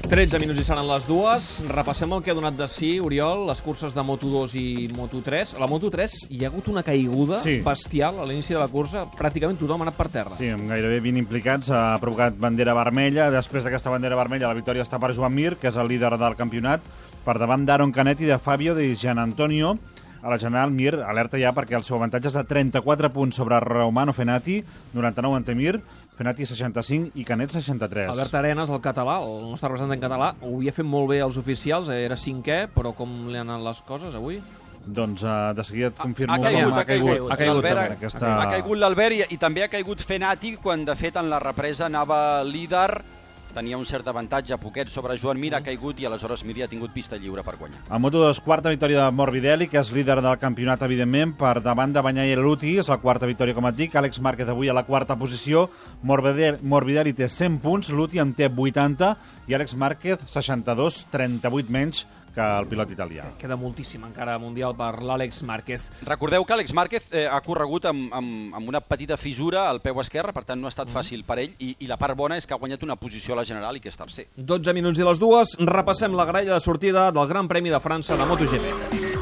13 0.10 0.40
minuts 0.42 0.58
i 0.60 0.64
seran 0.66 0.88
les 0.90 1.06
dues. 1.06 1.48
Repassem 1.70 2.12
el 2.18 2.24
que 2.26 2.32
ha 2.34 2.36
donat 2.38 2.56
de 2.58 2.66
si, 2.68 2.96
Oriol, 3.00 3.44
les 3.48 3.62
curses 3.62 3.94
de 3.94 4.02
Moto2 4.04 4.56
i 4.58 4.88
Moto3. 4.98 5.54
A 5.56 5.62
la 5.62 5.68
Moto3 5.70 6.16
hi 6.34 6.44
ha 6.44 6.50
hagut 6.50 6.68
una 6.74 6.82
caiguda 6.84 7.40
Sí. 7.44 7.60
bestial 7.66 8.18
a 8.20 8.26
l'inici 8.26 8.54
de 8.56 8.60
la 8.60 8.68
cursa. 8.68 9.06
Pràcticament 9.06 9.60
tothom 9.60 9.82
ha 9.82 9.86
anat 9.88 9.96
per 9.98 10.10
terra. 10.10 10.36
Sí, 10.36 10.50
amb 10.50 10.68
gairebé 10.68 11.00
20 11.00 11.20
implicats 11.22 11.70
ha 11.70 11.98
provocat 12.02 12.36
bandera 12.42 12.74
vermella. 12.74 13.30
Després 13.32 13.64
d'aquesta 13.64 13.92
bandera 13.94 14.18
vermella, 14.18 14.48
la 14.50 14.58
victòria 14.58 14.84
està 14.84 15.00
per 15.00 15.14
Joan 15.14 15.34
Mir, 15.34 15.56
que 15.58 15.70
és 15.70 15.78
el 15.78 15.88
líder 15.88 16.18
del 16.18 16.36
campionat, 16.36 16.82
per 17.24 17.38
davant 17.38 17.66
d'Aaron 17.66 17.92
Canet 17.94 18.22
i 18.22 18.26
de 18.26 18.40
Fabio 18.40 18.74
de 18.76 18.96
Gian 18.96 19.20
Antonio. 19.20 19.78
A 20.22 20.30
la 20.30 20.38
general, 20.38 20.72
Mir 20.76 20.96
alerta 21.00 21.40
ja 21.40 21.54
perquè 21.56 21.78
el 21.78 21.84
seu 21.88 21.96
avantatge 21.96 22.28
és 22.28 22.36
de 22.36 22.44
34 22.44 23.10
punts 23.16 23.38
sobre 23.40 23.60
Romano 23.64 24.12
Fenati, 24.14 24.58
99 24.94 25.38
ante 25.38 25.56
Mir, 25.56 25.78
Fenati 26.20 26.46
65 26.46 27.14
i 27.16 27.24
Canet 27.24 27.54
63. 27.56 28.10
Albert 28.12 28.36
Arenas, 28.36 28.70
el 28.70 28.82
català, 28.84 29.22
el 29.24 29.46
nostre 29.48 29.70
representant 29.70 30.02
català, 30.04 30.34
ho 30.42 30.58
havia 30.58 30.74
fet 30.76 30.84
molt 30.86 31.08
bé 31.14 31.22
als 31.24 31.38
oficials, 31.40 31.88
eh, 31.88 32.02
era 32.04 32.18
cinquè, 32.20 32.66
però 32.76 32.92
com 32.98 33.30
li 33.32 33.38
han 33.40 33.48
anat 33.50 33.64
les 33.70 33.80
coses 33.88 34.16
avui? 34.20 34.42
Doncs 34.90 35.24
uh, 35.24 35.54
de 35.56 35.64
seguida 35.64 35.88
et 35.94 35.98
confirmo 36.00 36.34
Ha 36.34 36.40
caigut, 36.40 36.64
com 36.72 36.80
ha 36.80 36.84
caigut. 36.88 37.32
Ha 37.32 37.38
caigut, 37.38 37.56
L'Albert 37.56 37.80
també. 37.80 37.94
ha- 37.94 37.98
Aquesta... 38.00 38.34
Ha 38.42 38.50
caigut 38.52 38.78
l'Albert 38.80 39.16
i, 39.16 39.22
i 39.36 39.38
també 39.38 39.64
ha 39.64 39.68
caigut 39.72 40.02
Fenati 40.04 40.56
quan, 40.58 40.84
de 40.88 40.96
fet, 41.00 41.16
en 41.20 41.30
la 41.30 41.40
represa 41.40 41.86
anava 41.88 42.44
líder, 42.44 43.02
tenia 43.54 43.78
un 43.78 43.86
cert 43.86 44.08
avantatge, 44.08 44.58
poquet 44.62 44.90
sobre 44.92 45.18
Joan 45.18 45.40
Mir, 45.40 45.54
ha 45.56 45.62
caigut 45.66 46.00
i 46.00 46.08
aleshores 46.08 46.44
Mir 46.46 46.58
ja 46.58 46.68
ha 46.68 46.72
tingut 46.72 46.94
pista 46.94 47.18
lliure 47.18 47.44
per 47.44 47.56
guanyar. 47.60 47.82
A 47.90 48.00
Moto2, 48.00 48.44
quarta 48.46 48.74
victòria 48.74 49.06
de 49.06 49.16
Morbidelli, 49.16 49.70
que 49.72 49.80
és 49.82 49.92
líder 49.96 50.20
del 50.22 50.38
campionat, 50.42 50.84
evidentment, 50.88 51.36
per 51.40 51.58
davant 51.66 51.94
de 51.94 52.04
Banyai 52.06 52.34
i 52.34 52.38
Luti. 52.40 52.78
És 52.80 52.92
la 52.92 53.00
quarta 53.02 53.30
victòria, 53.30 53.58
com 53.58 53.68
et 53.70 53.78
dic. 53.78 53.98
Àlex 54.00 54.22
Márquez 54.22 54.50
avui 54.50 54.70
a 54.70 54.78
la 54.78 54.86
quarta 54.88 55.18
posició. 55.20 55.68
Morbidelli, 56.04 56.62
Morbidelli 56.62 57.14
té 57.18 57.28
100 57.30 57.60
punts, 57.64 57.90
Luti 57.90 58.22
en 58.22 58.34
té 58.38 58.50
80 58.50 59.16
i 59.50 59.58
Àlex 59.58 59.76
Márquez 59.76 60.24
62, 60.30 61.06
38 61.12 61.74
menys 61.74 62.06
que 62.40 62.48
el 62.60 62.68
pilot 62.72 62.94
italià. 62.96 63.28
Queda 63.40 63.58
moltíssim 63.60 64.06
encara 64.08 64.38
mundial 64.42 64.76
per 64.80 64.94
l'Àlex 65.04 65.44
Márquez. 65.48 65.90
Recordeu 66.08 66.46
que 66.48 66.56
Àlex 66.56 66.74
Márquez 66.78 67.12
eh, 67.12 67.26
ha 67.28 67.40
corregut 67.46 67.90
amb, 67.90 68.08
amb, 68.16 68.56
amb 68.56 68.72
una 68.72 68.82
petita 68.82 69.18
fissura 69.20 69.68
al 69.70 69.84
peu 69.84 70.00
esquerre, 70.04 70.34
per 70.36 70.46
tant 70.48 70.62
no 70.62 70.70
ha 70.70 70.74
estat 70.74 70.92
fàcil 70.94 71.26
per 71.28 71.42
ell, 71.44 71.56
i, 71.60 71.76
i 71.84 71.92
la 71.92 72.00
part 72.00 72.18
bona 72.20 72.40
és 72.40 72.48
que 72.48 72.56
ha 72.56 72.62
guanyat 72.62 72.86
una 72.88 72.98
posició 73.00 73.36
a 73.36 73.42
la 73.42 73.48
general 73.48 73.76
i 73.76 73.84
que 73.84 73.92
és 73.92 74.00
tercer. 74.00 74.30
12 74.38 74.76
minuts 74.78 75.00
i 75.00 75.08
les 75.08 75.22
dues, 75.22 75.58
repassem 75.60 76.16
la 76.16 76.28
graella 76.30 76.56
de 76.56 76.64
sortida 76.64 77.10
del 77.12 77.28
Gran 77.28 77.52
Premi 77.52 77.74
de 77.74 77.84
França 77.84 78.18
de 78.18 78.30
MotoGP. 78.30 79.19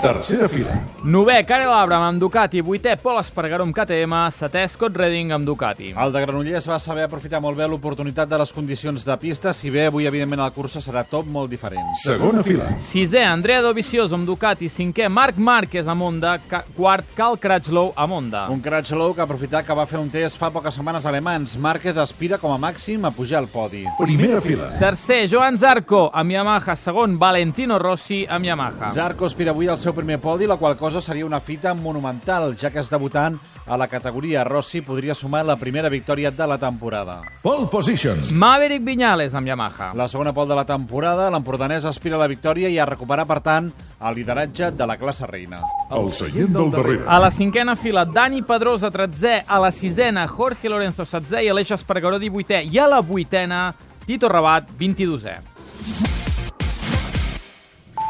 Tercera 0.00 0.48
fila. 0.48 0.80
Novè, 1.04 1.42
Karel 1.44 1.68
Abram 1.76 2.00
amb 2.06 2.18
Ducati. 2.22 2.62
Vuitè, 2.64 2.94
Pol 2.96 3.18
Espargaró 3.20 3.66
amb 3.66 3.74
KTM. 3.76 4.14
Setè, 4.32 4.62
Scott 4.72 4.96
Redding 4.96 5.32
amb 5.36 5.44
Ducati. 5.44 5.90
El 5.92 6.12
de 6.14 6.22
Granollers 6.22 6.64
va 6.70 6.78
saber 6.80 7.02
aprofitar 7.04 7.40
molt 7.44 7.58
bé 7.58 7.66
l'oportunitat 7.68 8.28
de 8.30 8.38
les 8.40 8.52
condicions 8.56 9.04
de 9.04 9.16
pista, 9.20 9.52
si 9.52 9.68
bé 9.68 9.84
avui, 9.90 10.06
evidentment, 10.08 10.40
la 10.40 10.50
cursa 10.56 10.80
serà 10.80 11.02
tot 11.04 11.26
molt 11.28 11.50
diferent. 11.52 11.84
Segona 12.00 12.42
fila. 12.42 12.70
Sisè, 12.80 13.26
Andrea 13.28 13.60
Dovizioso 13.60 14.16
amb 14.16 14.24
Ducati. 14.28 14.70
Cinquè, 14.72 15.10
Marc 15.12 15.36
Márquez 15.36 15.86
amb 15.86 16.00
Honda. 16.08 16.38
Ca- 16.48 16.62
Quart, 16.76 17.12
Cal 17.14 17.36
Crutchlow 17.38 17.92
amb 17.94 18.12
Honda. 18.16 18.46
Un 18.48 18.62
Crutchlow 18.64 19.12
que 19.14 19.20
ha 19.20 19.28
aprofitat 19.28 19.66
que 19.68 19.74
va 19.76 19.84
fer 19.86 20.00
un 20.00 20.08
test 20.08 20.38
fa 20.40 20.48
poques 20.50 20.74
setmanes 20.80 21.04
alemans. 21.04 21.58
Márquez 21.58 21.96
aspira 22.00 22.38
com 22.38 22.52
a 22.52 22.58
màxim 22.58 23.04
a 23.04 23.10
pujar 23.12 23.42
al 23.44 23.48
podi. 23.52 23.84
Primera 24.00 24.40
fila. 24.40 24.72
Tercer, 24.80 25.26
Joan 25.28 25.58
Zarco 25.60 26.06
amb 26.12 26.30
Yamaha. 26.38 26.76
Segon, 26.76 27.18
Valentino 27.18 27.78
Rossi 27.78 28.24
amb 28.26 28.46
Yamaha. 28.48 28.92
Zarco 28.92 29.26
aspira 29.26 29.50
avui 29.52 29.68
al 29.68 29.76
seu 29.78 29.89
primer 29.94 30.18
podi, 30.20 30.46
la 30.46 30.56
qual 30.56 30.76
cosa 30.76 31.00
seria 31.00 31.26
una 31.26 31.40
fita 31.40 31.74
monumental, 31.74 32.56
ja 32.58 32.70
que 32.70 32.80
és 32.80 32.90
debutant 32.90 33.38
a 33.66 33.76
la 33.78 33.86
categoria. 33.88 34.44
Rossi 34.44 34.80
podria 34.82 35.14
sumar 35.14 35.44
la 35.46 35.56
primera 35.56 35.88
victòria 35.88 36.30
de 36.30 36.46
la 36.46 36.58
temporada. 36.58 37.20
Pole 37.42 37.68
position. 37.70 38.18
Maverick 38.32 38.84
Viñales 38.84 39.34
amb 39.34 39.46
Yamaha. 39.46 39.92
La 39.94 40.08
segona 40.08 40.32
pol 40.32 40.48
de 40.48 40.56
la 40.58 40.64
temporada, 40.64 41.30
l'empordanès 41.30 41.84
aspira 41.86 42.16
a 42.16 42.22
la 42.22 42.28
victòria 42.30 42.68
i 42.68 42.78
a 42.78 42.86
recuperar, 42.88 43.26
per 43.26 43.40
tant, 43.44 43.70
el 44.00 44.14
lideratge 44.16 44.72
de 44.72 44.86
la 44.86 44.96
classe 44.98 45.26
reina. 45.26 45.60
El 45.90 46.10
seient 46.10 46.50
del 46.56 46.70
darrere. 46.72 47.04
A 47.06 47.20
la 47.20 47.30
cinquena 47.30 47.76
fila, 47.76 48.04
Dani 48.04 48.42
Pedrosa, 48.42 48.90
13è. 48.90 49.44
A 49.46 49.58
la 49.58 49.70
sisena, 49.70 50.26
Jorge 50.26 50.68
Lorenzo, 50.68 51.04
16è. 51.04 51.44
I 51.44 51.48
Aleix 51.48 51.70
Espargaró, 51.70 52.18
18è. 52.18 52.64
I 52.70 52.78
a 52.78 52.86
la 52.86 53.00
vuitena, 53.00 53.74
Tito 54.04 54.28
Rabat, 54.28 54.72
22è. 54.76 55.38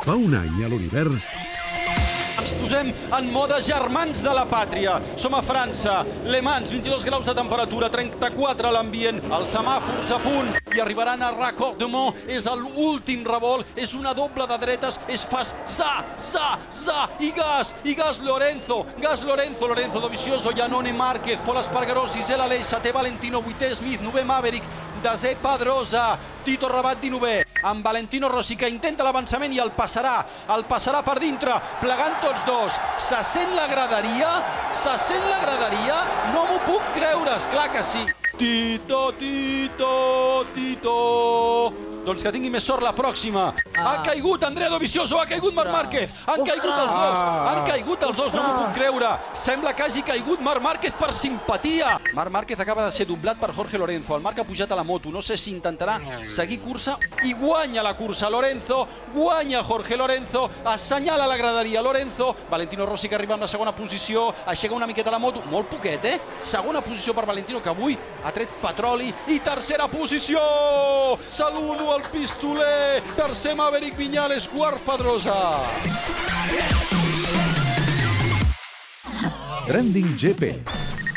Fa 0.00 0.14
un 0.14 0.34
any 0.34 0.64
a 0.64 0.68
l'univers... 0.68 1.49
Ens 2.40 2.52
posem 2.56 2.86
en 3.12 3.26
mode 3.34 3.58
germans 3.60 4.22
de 4.24 4.30
la 4.32 4.46
pàtria. 4.48 4.94
Som 5.20 5.34
a 5.36 5.42
França, 5.44 5.98
Le 6.24 6.38
Mans, 6.40 6.70
22 6.72 7.04
graus 7.04 7.26
de 7.28 7.34
temperatura, 7.36 7.90
34 7.92 8.70
a 8.70 8.72
l'ambient, 8.72 9.20
els 9.36 9.52
semàfors 9.52 10.14
a 10.16 10.20
punt 10.24 10.48
i 10.72 10.80
arribaran 10.80 11.20
a 11.20 11.34
Raccordement. 11.34 12.16
És 12.32 12.48
l'últim 12.48 13.26
revolt, 13.28 13.68
és 13.76 13.92
una 13.98 14.14
doble 14.16 14.48
de 14.48 14.58
dretes, 14.64 14.96
és 15.12 15.26
fas 15.28 15.52
sa, 15.68 15.90
sa, 16.16 16.54
sa, 16.72 17.04
i 17.20 17.28
gas, 17.36 17.74
i 17.84 17.94
gas 17.98 18.22
Lorenzo, 18.24 18.86
gas 19.04 19.20
Lorenzo, 19.26 19.68
Lorenzo 19.68 20.00
Dovizioso, 20.00 20.56
Janone 20.56 20.96
Márquez, 20.96 21.44
Pol 21.44 21.60
Espargaró, 21.60 22.08
Gisela 22.08 22.48
Aleix, 22.48 22.64
Sate 22.72 22.96
Valentino, 22.96 23.44
vuitè 23.44 23.74
Smith, 23.76 24.00
novè 24.00 24.24
Maverick, 24.24 24.64
desè 25.04 25.36
Pedrosa, 25.44 26.14
Tito 26.46 26.72
Rabat, 26.72 27.04
dinovè, 27.04 27.49
amb 27.62 27.84
Valentino 27.84 28.28
Rossi, 28.28 28.56
que 28.56 28.68
intenta 28.70 29.04
l'avançament 29.04 29.52
i 29.52 29.60
el 29.62 29.72
passarà, 29.76 30.20
el 30.54 30.64
passarà 30.70 31.02
per 31.06 31.18
dintre, 31.22 31.58
plegant 31.82 32.16
tots 32.24 32.46
dos. 32.48 32.80
Se 33.10 33.20
sent 33.26 33.54
la 33.56 33.68
graderia? 33.70 34.32
Se 34.72 34.96
sent 35.10 35.28
la 35.28 35.42
graderia? 35.44 36.00
No 36.34 36.46
m'ho 36.48 36.58
puc 36.68 36.90
creure, 36.96 37.36
esclar 37.36 37.70
que 37.74 37.84
sí. 37.84 38.06
Tito, 38.40 39.12
Tito, 39.20 39.94
Tito... 40.54 41.89
Doncs 42.00 42.22
que 42.24 42.30
tingui 42.32 42.48
més 42.52 42.64
sort 42.64 42.80
la 42.80 42.94
pròxima. 42.96 43.50
Ha 43.76 43.92
caigut 44.06 44.42
Andrea 44.46 44.70
Dovizioso, 44.72 45.18
ha 45.20 45.26
caigut 45.28 45.54
Marc 45.54 45.70
Márquez. 45.70 46.12
Han 46.26 46.40
caigut 46.48 46.70
els 46.72 46.92
dos, 46.94 47.18
han 47.50 47.60
caigut 47.68 48.06
els 48.06 48.16
dos, 48.16 48.32
no 48.32 48.44
m'ho 48.44 48.54
puc 48.56 48.78
creure. 48.78 49.10
Sembla 49.38 49.74
que 49.76 49.84
hagi 49.84 50.02
caigut 50.08 50.40
Marc 50.40 50.64
Márquez 50.64 50.96
per 50.96 51.10
simpatia. 51.12 51.98
Marc 52.16 52.32
Márquez 52.32 52.60
acaba 52.60 52.86
de 52.86 52.94
ser 52.96 53.06
doblat 53.06 53.38
per 53.40 53.52
Jorge 53.54 53.78
Lorenzo. 53.78 54.16
El 54.16 54.24
Marc 54.24 54.40
ha 54.40 54.46
pujat 54.48 54.72
a 54.72 54.78
la 54.80 54.84
moto. 54.84 55.12
No 55.12 55.20
sé 55.22 55.36
si 55.36 55.52
intentarà 55.52 55.98
seguir 56.28 56.60
cursa 56.64 56.96
i 57.24 57.34
guanya 57.34 57.84
la 57.84 57.94
cursa 57.98 58.30
Lorenzo. 58.30 58.86
Guanya 59.12 59.62
Jorge 59.62 59.96
Lorenzo. 59.96 60.48
Assenyala 60.64 61.28
la 61.28 61.36
graderia 61.36 61.82
Lorenzo. 61.82 62.34
Valentino 62.50 62.86
Rossi 62.86 63.08
que 63.08 63.14
arriba 63.14 63.34
en 63.34 63.44
la 63.44 63.48
segona 63.48 63.76
posició. 63.76 64.30
Aixeca 64.46 64.74
una 64.74 64.88
miqueta 64.88 65.10
la 65.10 65.18
moto. 65.18 65.42
Molt 65.50 65.68
poquet, 65.68 66.04
eh? 66.04 66.16
Segona 66.40 66.80
posició 66.80 67.14
per 67.14 67.26
Valentino, 67.26 67.60
que 67.60 67.68
avui 67.68 67.98
ha 68.24 68.32
tret 68.32 68.48
petroli. 68.62 69.12
I 69.28 69.38
tercera 69.44 69.86
posició! 69.88 70.40
Saludo 71.30 71.89
al 71.94 72.02
pistoler. 72.02 73.02
Tercer 73.16 73.56
Maverick 73.56 73.96
Viñales, 73.96 74.48
quart 74.48 74.78
Pedrosa. 74.78 75.60
Trending 79.66 80.16
GP. 80.16 81.09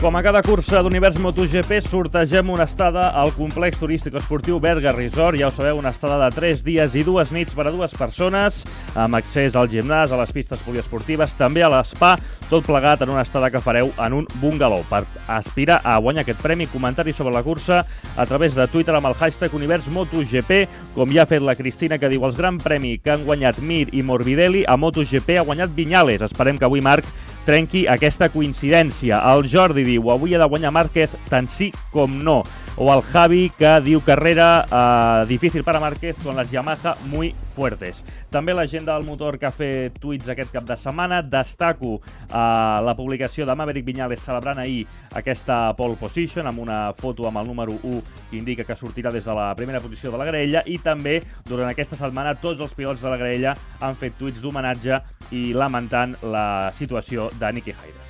Com 0.00 0.16
a 0.16 0.22
cada 0.24 0.40
cursa 0.40 0.78
d'Univers 0.80 1.18
MotoGP, 1.20 1.74
sortegem 1.84 2.48
una 2.48 2.64
estada 2.64 3.10
al 3.20 3.34
complex 3.36 3.76
turístic 3.76 4.14
esportiu 4.16 4.56
Berga 4.56 4.94
Resort. 4.94 5.36
Ja 5.36 5.50
ho 5.50 5.52
sabeu, 5.52 5.76
una 5.76 5.92
estada 5.92 6.16
de 6.22 6.30
3 6.32 6.62
dies 6.64 6.94
i 6.96 7.02
dues 7.04 7.28
nits 7.36 7.52
per 7.52 7.66
a 7.68 7.72
dues 7.74 7.92
persones, 7.92 8.62
amb 8.96 9.18
accés 9.18 9.58
al 9.60 9.68
gimnàs, 9.68 10.08
a 10.08 10.16
les 10.16 10.32
pistes 10.32 10.62
poliesportives, 10.64 11.34
també 11.36 11.60
a 11.60 11.68
l'espa, 11.68 12.14
tot 12.48 12.64
plegat 12.64 13.04
en 13.04 13.12
una 13.12 13.26
estada 13.28 13.50
que 13.52 13.60
fareu 13.60 13.92
en 14.00 14.16
un 14.22 14.28
bungalow. 14.40 14.86
Per 14.88 15.02
aspirar 15.36 15.82
a 15.84 15.98
guanyar 16.00 16.24
aquest 16.24 16.40
premi, 16.40 16.70
comentari 16.72 17.12
sobre 17.12 17.36
la 17.36 17.44
cursa 17.44 17.84
a 18.16 18.24
través 18.24 18.56
de 18.56 18.70
Twitter 18.72 18.96
amb 18.96 19.12
el 19.12 19.18
hashtag 19.20 19.52
Univers 19.52 19.92
MotoGP, 19.92 20.62
com 20.96 21.12
ja 21.12 21.26
ha 21.26 21.28
fet 21.28 21.44
la 21.44 21.58
Cristina, 21.60 22.00
que 22.00 22.08
diu 22.08 22.24
els 22.24 22.40
Gran 22.40 22.56
Premi 22.56 22.96
que 23.04 23.18
han 23.18 23.28
guanyat 23.28 23.60
Mir 23.60 23.90
i 23.92 24.00
Morbidelli, 24.00 24.64
a 24.64 24.80
MotoGP 24.80 25.36
ha 25.36 25.44
guanyat 25.44 25.76
Viñales. 25.76 26.24
Esperem 26.24 26.56
que 26.56 26.64
avui, 26.64 26.80
Marc, 26.80 27.04
trenqui 27.50 27.84
aquesta 27.90 28.28
coincidència. 28.30 29.18
El 29.32 29.48
Jordi 29.50 29.82
diu, 29.82 30.10
avui 30.14 30.36
ha 30.36 30.40
de 30.42 30.46
guanyar 30.46 30.70
Márquez 30.70 31.16
tant 31.30 31.50
sí 31.50 31.72
com 31.90 32.20
no. 32.22 32.40
O 32.80 32.88
el 32.94 33.02
Javi, 33.02 33.50
que 33.58 33.74
diu 33.84 34.00
carrera 34.00 34.64
eh, 34.64 35.26
difícil 35.28 35.64
para 35.66 35.80
Márquez 35.82 36.16
con 36.22 36.36
las 36.36 36.50
Yamaha 36.50 36.94
muy 37.10 37.34
fuertes. 37.56 38.04
També 38.30 38.54
la 38.54 38.64
gent 38.70 38.86
del 38.86 39.04
motor 39.04 39.36
que 39.36 39.48
ha 39.48 39.52
fet 39.52 39.98
tuits 40.00 40.30
aquest 40.30 40.52
cap 40.54 40.64
de 40.64 40.78
setmana. 40.78 41.20
Destaco 41.20 41.98
eh, 41.98 42.30
la 42.30 42.94
publicació 42.96 43.44
de 43.44 43.56
Maverick 43.58 43.84
Viñales 43.84 44.22
celebrant 44.22 44.62
ahir 44.62 44.86
aquesta 45.18 45.74
pole 45.76 45.98
position 46.00 46.46
amb 46.46 46.62
una 46.62 46.80
foto 46.96 47.26
amb 47.28 47.42
el 47.42 47.50
número 47.50 47.74
1 47.82 48.02
que 48.30 48.38
indica 48.38 48.64
que 48.64 48.78
sortirà 48.78 49.10
des 49.12 49.26
de 49.26 49.34
la 49.34 49.50
primera 49.58 49.82
posició 49.82 50.14
de 50.14 50.22
la 50.22 50.28
graella 50.30 50.62
i 50.66 50.78
també 50.78 51.18
durant 51.48 51.68
aquesta 51.68 51.98
setmana 51.98 52.36
tots 52.38 52.62
els 52.62 52.76
pilots 52.78 53.02
de 53.02 53.10
la 53.10 53.18
graella 53.18 53.56
han 53.80 53.98
fet 53.98 54.16
tuits 54.16 54.40
d'homenatge 54.40 55.02
i 55.30 55.50
lamentant 55.54 56.16
la 56.22 56.72
situació 56.76 57.30
de 57.38 57.52
Nicky 57.52 57.76
Hayden. 57.76 58.09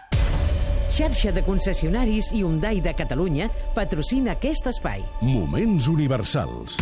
Xarxa 0.91 1.31
de 1.31 1.43
concessionaris 1.47 2.33
Hyundai 2.35 2.81
de 2.83 2.91
Catalunya 2.93 3.47
patrocina 3.73 4.35
aquest 4.35 4.67
espai. 4.73 4.99
Moments 5.23 5.87
universals. 5.87 6.75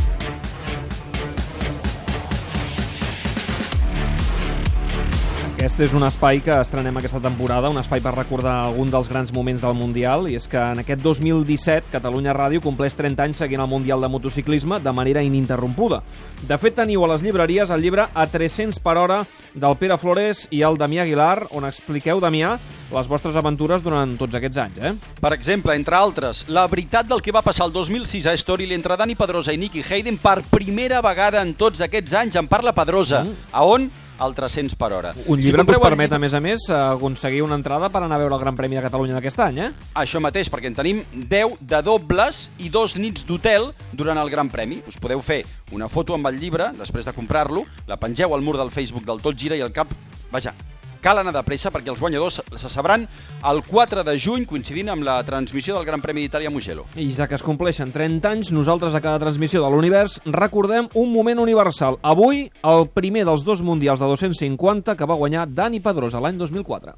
Aquest 5.59 5.81
és 5.83 5.91
un 5.91 6.05
espai 6.07 6.37
que 6.39 6.53
estrenem 6.55 6.95
aquesta 6.95 7.19
temporada, 7.19 7.67
un 7.67 7.75
espai 7.81 7.99
per 7.99 8.13
recordar 8.15 8.53
algun 8.63 8.87
dels 8.87 9.09
grans 9.11 9.33
moments 9.35 9.59
del 9.59 9.73
Mundial, 9.75 10.29
i 10.31 10.37
és 10.39 10.45
que 10.47 10.55
en 10.55 10.79
aquest 10.79 11.03
2017 11.03 11.91
Catalunya 11.91 12.31
Ràdio 12.31 12.63
compleix 12.63 12.95
30 12.95 13.25
anys 13.25 13.41
seguint 13.43 13.59
el 13.59 13.67
Mundial 13.67 13.99
de 13.99 14.07
motociclisme 14.07 14.79
de 14.79 14.95
manera 14.95 15.19
ininterrompuda. 15.19 15.99
De 16.47 16.57
fet, 16.63 16.77
teniu 16.79 17.03
a 17.03 17.11
les 17.11 17.27
llibreries 17.27 17.75
el 17.75 17.83
llibre 17.83 18.07
A 18.07 18.27
300 18.31 18.79
per 18.79 18.95
hora 19.03 19.19
del 19.51 19.75
Pere 19.75 19.99
Flores 19.99 20.47
i 20.47 20.63
el 20.63 20.79
Damià 20.79 21.03
Aguilar, 21.03 21.49
on 21.51 21.67
expliqueu, 21.67 22.23
Damià, 22.23 22.55
les 22.95 23.11
vostres 23.11 23.35
aventures 23.35 23.83
durant 23.83 24.15
tots 24.15 24.39
aquests 24.39 24.63
anys, 24.63 24.79
eh? 24.79 24.95
Per 25.19 25.35
exemple, 25.35 25.75
entre 25.75 25.99
altres, 25.99 26.45
la 26.47 26.69
veritat 26.71 27.11
del 27.11 27.19
que 27.19 27.35
va 27.35 27.43
passar 27.43 27.67
el 27.67 27.75
2006 27.75 28.31
a 28.31 28.39
Storyl 28.39 28.77
entre 28.79 28.95
Dani 28.95 29.19
Pedrosa 29.19 29.51
i 29.51 29.59
Nicky 29.59 29.83
Hayden 29.83 30.23
per 30.23 30.39
primera 30.55 31.03
vegada 31.03 31.43
en 31.43 31.57
tots 31.59 31.83
aquests 31.83 32.15
anys 32.15 32.39
en 32.39 32.47
parla 32.47 32.71
Pedrosa. 32.71 33.25
Mm. 33.27 33.49
A 33.51 33.67
on? 33.67 33.91
Al 34.19 34.35
300 34.35 34.75
per 34.75 34.91
hora. 34.93 35.13
Un 35.27 35.39
llibre 35.39 35.63
que 35.63 35.71
us 35.71 35.77
compreu 35.77 35.79
el 35.79 35.85
permet, 35.93 36.13
a 36.15 36.19
més 36.19 36.33
a 36.35 36.41
més, 36.43 36.65
aconseguir 36.75 37.41
una 37.45 37.55
entrada 37.55 37.89
per 37.89 38.01
anar 38.03 38.17
a 38.17 38.23
veure 38.23 38.35
el 38.35 38.41
Gran 38.41 38.57
Premi 38.57 38.75
de 38.75 38.83
Catalunya 38.83 39.15
d'aquest 39.15 39.39
any, 39.45 39.61
eh? 39.63 39.69
Això 40.01 40.19
mateix, 40.23 40.51
perquè 40.51 40.71
en 40.71 40.75
tenim 40.75 41.03
10 41.15 41.55
de 41.61 41.81
dobles 41.85 42.49
i 42.59 42.69
dos 42.73 42.97
nits 42.99 43.23
d'hotel 43.27 43.71
durant 43.93 44.19
el 44.19 44.31
Gran 44.33 44.51
Premi. 44.51 44.81
Us 44.91 44.99
podeu 44.99 45.23
fer 45.23 45.43
una 45.71 45.87
foto 45.89 46.17
amb 46.17 46.27
el 46.27 46.39
llibre, 46.41 46.71
després 46.79 47.07
de 47.07 47.15
comprar-lo, 47.15 47.63
la 47.87 47.99
pengeu 48.01 48.35
al 48.35 48.43
mur 48.43 48.57
del 48.59 48.73
Facebook 48.75 49.07
del 49.07 49.23
Tot 49.23 49.39
Gira 49.39 49.55
i 49.55 49.63
al 49.63 49.71
cap... 49.75 49.95
Vaja, 50.29 50.53
cal 51.01 51.21
anar 51.21 51.33
de 51.35 51.43
pressa 51.47 51.71
perquè 51.73 51.91
els 51.93 52.01
guanyadors 52.01 52.41
se 52.55 52.69
sabran 52.71 53.07
el 53.49 53.61
4 53.67 54.03
de 54.03 54.17
juny, 54.19 54.45
coincidint 54.49 54.91
amb 54.93 55.05
la 55.07 55.19
transmissió 55.27 55.77
del 55.77 55.87
Gran 55.87 56.03
Premi 56.03 56.25
d'Itàlia 56.25 56.51
a 56.51 56.53
Mugello. 56.53 56.85
I 56.95 57.09
ja 57.15 57.27
que 57.27 57.37
es 57.39 57.45
compleixen 57.45 57.93
30 57.95 58.33
anys, 58.33 58.51
nosaltres 58.55 58.95
a 58.95 59.03
cada 59.03 59.21
transmissió 59.21 59.63
de 59.63 59.71
l'univers 59.71 60.19
recordem 60.25 60.89
un 60.93 61.13
moment 61.13 61.39
universal. 61.39 61.99
Avui, 62.03 62.47
el 62.63 62.87
primer 62.93 63.25
dels 63.27 63.45
dos 63.47 63.63
mundials 63.63 63.99
de 63.99 64.11
250 64.11 64.95
que 64.95 65.07
va 65.07 65.19
guanyar 65.19 65.47
Dani 65.47 65.79
Pedrosa 65.79 66.21
l'any 66.23 66.37
2004. 66.37 66.95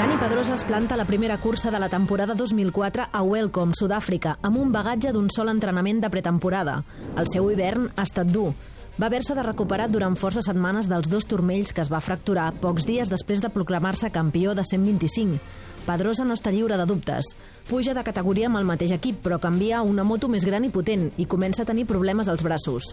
Dani 0.00 0.16
Pedrosa 0.16 0.54
es 0.54 0.64
planta 0.64 0.96
la 0.96 1.04
primera 1.04 1.36
cursa 1.36 1.70
de 1.70 1.78
la 1.78 1.90
temporada 1.90 2.34
2004 2.34 3.08
a 3.12 3.22
Welcome, 3.22 3.74
Sud-àfrica, 3.76 4.38
amb 4.40 4.56
un 4.56 4.72
bagatge 4.72 5.12
d'un 5.12 5.28
sol 5.28 5.50
entrenament 5.52 6.00
de 6.00 6.08
pretemporada. 6.08 6.78
El 7.20 7.28
seu 7.28 7.50
hivern 7.52 7.90
ha 7.96 8.06
estat 8.08 8.32
dur. 8.32 8.54
Va 9.00 9.06
haver-se 9.06 9.32
de 9.32 9.42
recuperar 9.42 9.86
durant 9.88 10.12
força 10.12 10.42
setmanes 10.44 10.84
dels 10.90 11.08
dos 11.08 11.24
turmells 11.24 11.70
que 11.72 11.80
es 11.80 11.88
va 11.88 12.02
fracturar 12.04 12.50
pocs 12.60 12.84
dies 12.84 13.08
després 13.08 13.40
de 13.40 13.48
proclamar-se 13.48 14.10
campió 14.12 14.52
de 14.52 14.60
125. 14.60 15.38
Pedrosa 15.86 16.26
no 16.28 16.36
està 16.36 16.52
lliure 16.52 16.76
de 16.76 16.84
dubtes. 16.84 17.30
Puja 17.70 17.94
de 17.96 18.04
categoria 18.04 18.50
amb 18.50 18.60
el 18.60 18.68
mateix 18.68 18.92
equip, 18.92 19.22
però 19.24 19.38
canvia 19.40 19.78
a 19.78 19.86
una 19.88 20.04
moto 20.04 20.28
més 20.28 20.44
gran 20.44 20.68
i 20.68 20.72
potent 20.74 21.08
i 21.16 21.24
comença 21.24 21.64
a 21.64 21.70
tenir 21.70 21.86
problemes 21.88 22.28
als 22.28 22.44
braços. 22.44 22.90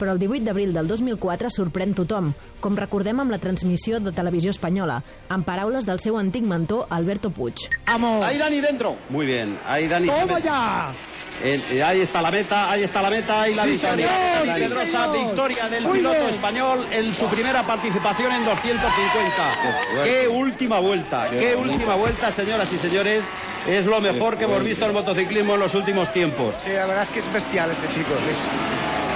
Però 0.00 0.16
el 0.16 0.22
18 0.22 0.48
d'abril 0.48 0.72
del 0.72 0.88
2004 0.88 1.52
sorprèn 1.52 1.92
tothom, 1.92 2.32
com 2.64 2.80
recordem 2.80 3.20
amb 3.20 3.36
la 3.36 3.42
transmissió 3.42 4.00
de 4.00 4.16
televisió 4.16 4.56
espanyola, 4.56 5.02
amb 5.28 5.44
paraules 5.44 5.84
del 5.84 6.00
seu 6.00 6.16
antic 6.16 6.48
mentor 6.48 6.86
Alberto 6.88 7.28
Puig. 7.28 7.68
¡Vamos! 7.84 8.24
Ahí 8.24 8.38
Dani 8.38 8.64
dentro. 8.64 8.96
Muy 9.10 9.26
bien, 9.26 9.58
ahí 9.66 9.88
Dani. 9.88 10.08
¡Toma 10.08 10.40
ya! 10.40 10.94
El- 11.42 11.62
eh, 11.70 11.82
ahí 11.82 12.00
está 12.00 12.20
la 12.20 12.30
meta, 12.30 12.70
ahí 12.70 12.82
está 12.82 13.00
la 13.00 13.08
meta 13.10 13.48
y 13.48 13.54
la 13.54 13.62
Sí, 13.64 13.70
victoria. 13.70 14.08
señor, 14.44 14.68
sí, 14.68 14.86
señor. 14.86 15.12
victoria 15.26 15.68
del 15.68 15.84
Muy 15.84 15.98
piloto 15.98 16.20
bien. 16.20 16.30
español 16.34 16.86
en 16.92 17.14
su 17.14 17.26
primera 17.28 17.66
participación 17.66 18.32
en 18.32 18.44
250. 18.44 20.04
Qué 20.04 20.28
última 20.28 20.78
vuelta, 20.80 21.28
qué 21.30 21.54
última 21.56 21.94
vuelta, 21.94 22.30
señoras 22.30 22.70
y 22.72 22.78
señores. 22.78 23.24
Es 23.66 23.86
lo 23.86 24.00
mejor 24.00 24.36
que 24.38 24.44
hemos 24.44 24.62
visto 24.64 24.84
en 24.84 24.90
el 24.90 24.94
motociclismo 24.96 25.54
en 25.54 25.60
los 25.60 25.74
últimos 25.74 26.12
tiempos. 26.12 26.54
Sí, 26.62 26.70
la 26.72 26.86
verdad 26.86 27.02
es 27.04 27.10
que 27.10 27.20
es 27.20 27.32
bestial 27.32 27.70
este 27.70 27.88
chico. 27.88 28.12
Es, 28.30 28.46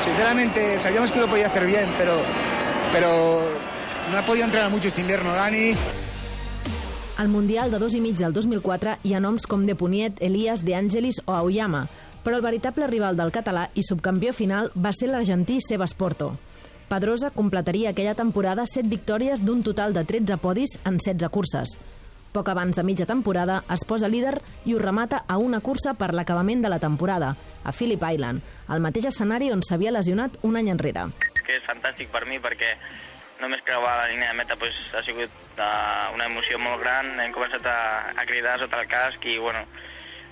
sinceramente, 0.04 0.78
sabíamos 0.78 1.12
que 1.12 1.20
lo 1.20 1.28
podía 1.28 1.46
hacer 1.46 1.66
bien, 1.66 1.86
pero, 1.98 2.20
pero 2.92 3.50
no 4.12 4.18
he 4.18 4.22
podido 4.22 4.44
entrenar 4.44 4.70
mucho 4.70 4.88
este 4.88 5.00
invierno, 5.00 5.32
Dani. 5.34 5.74
Al 7.16 7.28
Mundial 7.28 7.70
de 7.70 7.78
dos 7.78 7.94
i 7.94 8.00
mig 8.00 8.16
del 8.16 8.32
2004 8.32 8.96
hi 9.04 9.14
ha 9.14 9.20
noms 9.20 9.46
com 9.46 9.66
De 9.66 9.74
Puniet, 9.76 10.20
Elias, 10.20 10.64
De 10.64 10.74
Angelis 10.74 11.22
o 11.26 11.32
Aoyama, 11.32 11.88
però 12.24 12.40
el 12.40 12.42
veritable 12.42 12.88
rival 12.88 13.16
del 13.16 13.30
català 13.30 13.68
i 13.74 13.84
subcampió 13.86 14.32
final 14.32 14.72
va 14.74 14.92
ser 14.96 15.12
l'argentí 15.12 15.60
Sebas 15.60 15.94
Porto. 15.94 16.34
Pedrosa 16.88 17.30
completaria 17.30 17.90
aquella 17.90 18.14
temporada 18.14 18.66
7 18.66 18.88
victòries 18.88 19.44
d'un 19.44 19.62
total 19.62 19.94
de 19.94 20.04
13 20.04 20.36
podis 20.38 20.78
en 20.84 20.98
16 20.98 21.30
curses. 21.30 21.78
Poc 22.34 22.48
abans 22.50 22.74
de 22.74 22.82
mitja 22.82 23.06
temporada 23.06 23.60
es 23.70 23.84
posa 23.86 24.08
líder 24.10 24.40
i 24.66 24.74
ho 24.74 24.80
remata 24.82 25.22
a 25.28 25.36
una 25.38 25.60
cursa 25.60 25.94
per 25.94 26.10
l'acabament 26.12 26.64
de 26.64 26.72
la 26.72 26.80
temporada, 26.82 27.36
a 27.62 27.72
Phillip 27.72 28.02
Island, 28.02 28.42
el 28.74 28.82
mateix 28.82 29.06
escenari 29.12 29.52
on 29.54 29.62
s'havia 29.62 29.94
lesionat 29.94 30.40
un 30.42 30.56
any 30.56 30.72
enrere. 30.72 31.06
que 31.44 31.58
és 31.60 31.66
fantàstic 31.68 32.08
per 32.10 32.24
mi 32.26 32.40
perquè 32.40 32.72
només 33.40 33.62
creuar 33.68 33.96
la 34.00 34.08
línia 34.08 34.30
de 34.32 34.38
meta 34.40 34.56
pues, 34.56 34.74
ha 34.96 35.02
sigut 35.04 35.30
uh, 35.58 36.14
una 36.14 36.26
emoció 36.26 36.58
molt 36.58 36.80
gran. 36.80 37.20
Hem 37.20 37.34
començat 37.36 37.66
a, 37.68 37.78
a 38.16 38.24
cridar 38.26 38.58
sota 38.58 38.80
el 38.80 38.88
casc 38.88 39.26
i 39.28 39.36
bueno, 39.38 39.66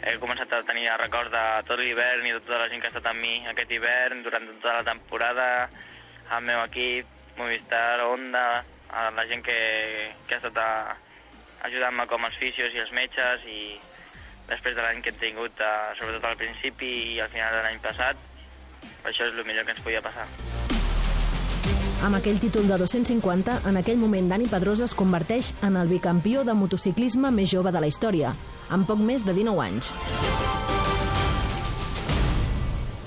he 0.02 0.18
començat 0.18 0.50
a 0.52 0.62
tenir 0.66 0.88
records 0.98 1.30
de 1.30 1.42
tot 1.68 1.78
l'hivern 1.78 2.26
i 2.26 2.34
de 2.34 2.40
tota 2.42 2.64
la 2.64 2.68
gent 2.70 2.82
que 2.82 2.88
ha 2.88 2.92
estat 2.92 3.06
amb 3.10 3.22
mi 3.22 3.36
aquest 3.52 3.70
hivern, 3.70 4.22
durant 4.26 4.48
tota 4.56 4.80
la 4.80 4.86
temporada, 4.90 5.48
el 6.36 6.44
meu 6.48 6.62
equip, 6.64 7.06
Movistar, 7.38 8.02
Honda, 8.04 8.64
a 8.92 9.08
la 9.14 9.24
gent 9.30 9.44
que, 9.46 9.58
que 10.26 10.36
ha 10.36 10.40
estat 10.42 10.58
ajudant-me 11.68 12.06
com 12.10 12.26
els 12.26 12.36
fisios 12.40 12.74
i 12.74 12.82
els 12.82 12.92
metges 12.92 13.46
i 13.48 13.62
després 14.50 14.76
de 14.76 14.82
l'any 14.82 15.00
que 15.04 15.12
he 15.14 15.20
tingut, 15.20 15.62
uh, 15.62 15.94
sobretot 15.98 16.26
al 16.28 16.40
principi 16.40 16.90
i 17.14 17.20
al 17.22 17.30
final 17.32 17.54
de 17.54 17.62
l'any 17.64 17.78
passat, 17.84 18.18
això 19.06 19.28
és 19.28 19.38
el 19.38 19.46
millor 19.46 19.64
que 19.64 19.76
ens 19.76 19.84
podia 19.84 20.02
passar. 20.04 20.26
Amb 22.02 22.18
aquell 22.18 22.40
títol 22.42 22.66
de 22.66 22.76
250, 22.82 23.60
en 23.70 23.78
aquell 23.78 24.00
moment 24.00 24.32
Dani 24.32 24.48
Pedrosa 24.50 24.88
es 24.88 24.96
converteix 24.98 25.52
en 25.62 25.78
el 25.78 25.86
bicampió 25.86 26.42
de 26.42 26.56
motociclisme 26.58 27.30
més 27.30 27.52
jove 27.54 27.70
de 27.70 27.82
la 27.84 27.86
història, 27.86 28.34
amb 28.72 28.88
poc 28.88 29.00
més 29.04 29.26
de 29.28 29.37
19 29.37 29.64
anys. 29.68 29.92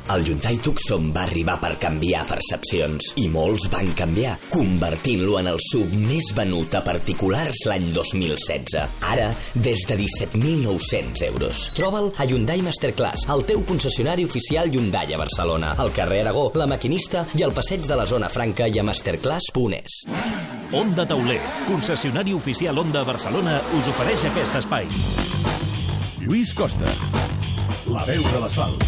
El 0.05 0.21
Hyundai 0.21 0.59
Tucson 0.61 1.07
va 1.09 1.23
arribar 1.25 1.55
per 1.57 1.71
canviar 1.81 2.21
percepcions 2.29 3.15
i 3.17 3.25
molts 3.33 3.65
van 3.73 3.87
canviar, 3.97 4.35
convertint-lo 4.51 5.39
en 5.39 5.49
el 5.49 5.57
sub 5.65 5.95
més 6.05 6.29
venut 6.37 6.75
a 6.77 6.83
particulars 6.85 7.63
l'any 7.65 7.87
2016. 7.95 8.99
Ara, 9.09 9.31
des 9.55 9.81
de 9.89 9.97
17.900 10.03 11.25
euros. 11.31 11.65
Troba'l 11.79 12.11
a 12.21 12.29
Hyundai 12.29 12.61
Masterclass, 12.65 13.25
el 13.33 13.43
teu 13.49 13.65
concessionari 13.65 14.27
oficial 14.29 14.69
Hyundai 14.69 15.17
a 15.17 15.21
Barcelona, 15.23 15.73
al 15.81 15.89
carrer 15.95 16.21
Aragó, 16.27 16.51
La 16.53 16.69
Maquinista 16.69 17.25
i 17.33 17.41
al 17.41 17.55
passeig 17.57 17.89
de 17.89 17.97
la 17.97 18.05
Zona 18.05 18.29
Franca 18.29 18.69
i 18.69 18.77
a 18.77 18.85
masterclass.es. 18.85 20.03
Onda 20.75 21.09
Tauler, 21.09 21.41
concessionari 21.65 22.33
oficial 22.37 22.77
Onda 22.77 23.01
a 23.01 23.09
Barcelona, 23.09 23.57
us 23.79 23.89
ofereix 23.89 24.29
aquest 24.29 24.61
espai. 24.61 25.54
Lluís 26.25 26.55
Costa, 26.57 26.89
la 27.85 28.01
veu 28.07 28.23
de 28.25 28.39
l'asfalt. 28.41 28.81